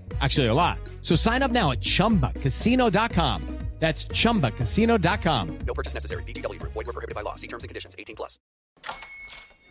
[0.21, 0.77] Actually, a lot.
[1.01, 3.41] So sign up now at chumbacasino.com.
[3.81, 5.57] That's chumbacasino.com.
[5.65, 6.21] No purchase necessary.
[6.23, 6.73] VGW Group.
[6.73, 7.33] Void were prohibited by law.
[7.35, 7.95] See terms and conditions.
[7.97, 8.37] 18 plus.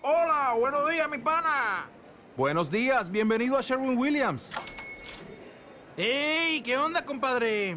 [0.03, 1.87] Hola, buenos días, mi pana.
[2.37, 4.51] Buenos días, bienvenido a Sherwin Williams.
[5.97, 6.63] ¡Ey!
[6.63, 7.77] ¿Qué onda, compadre?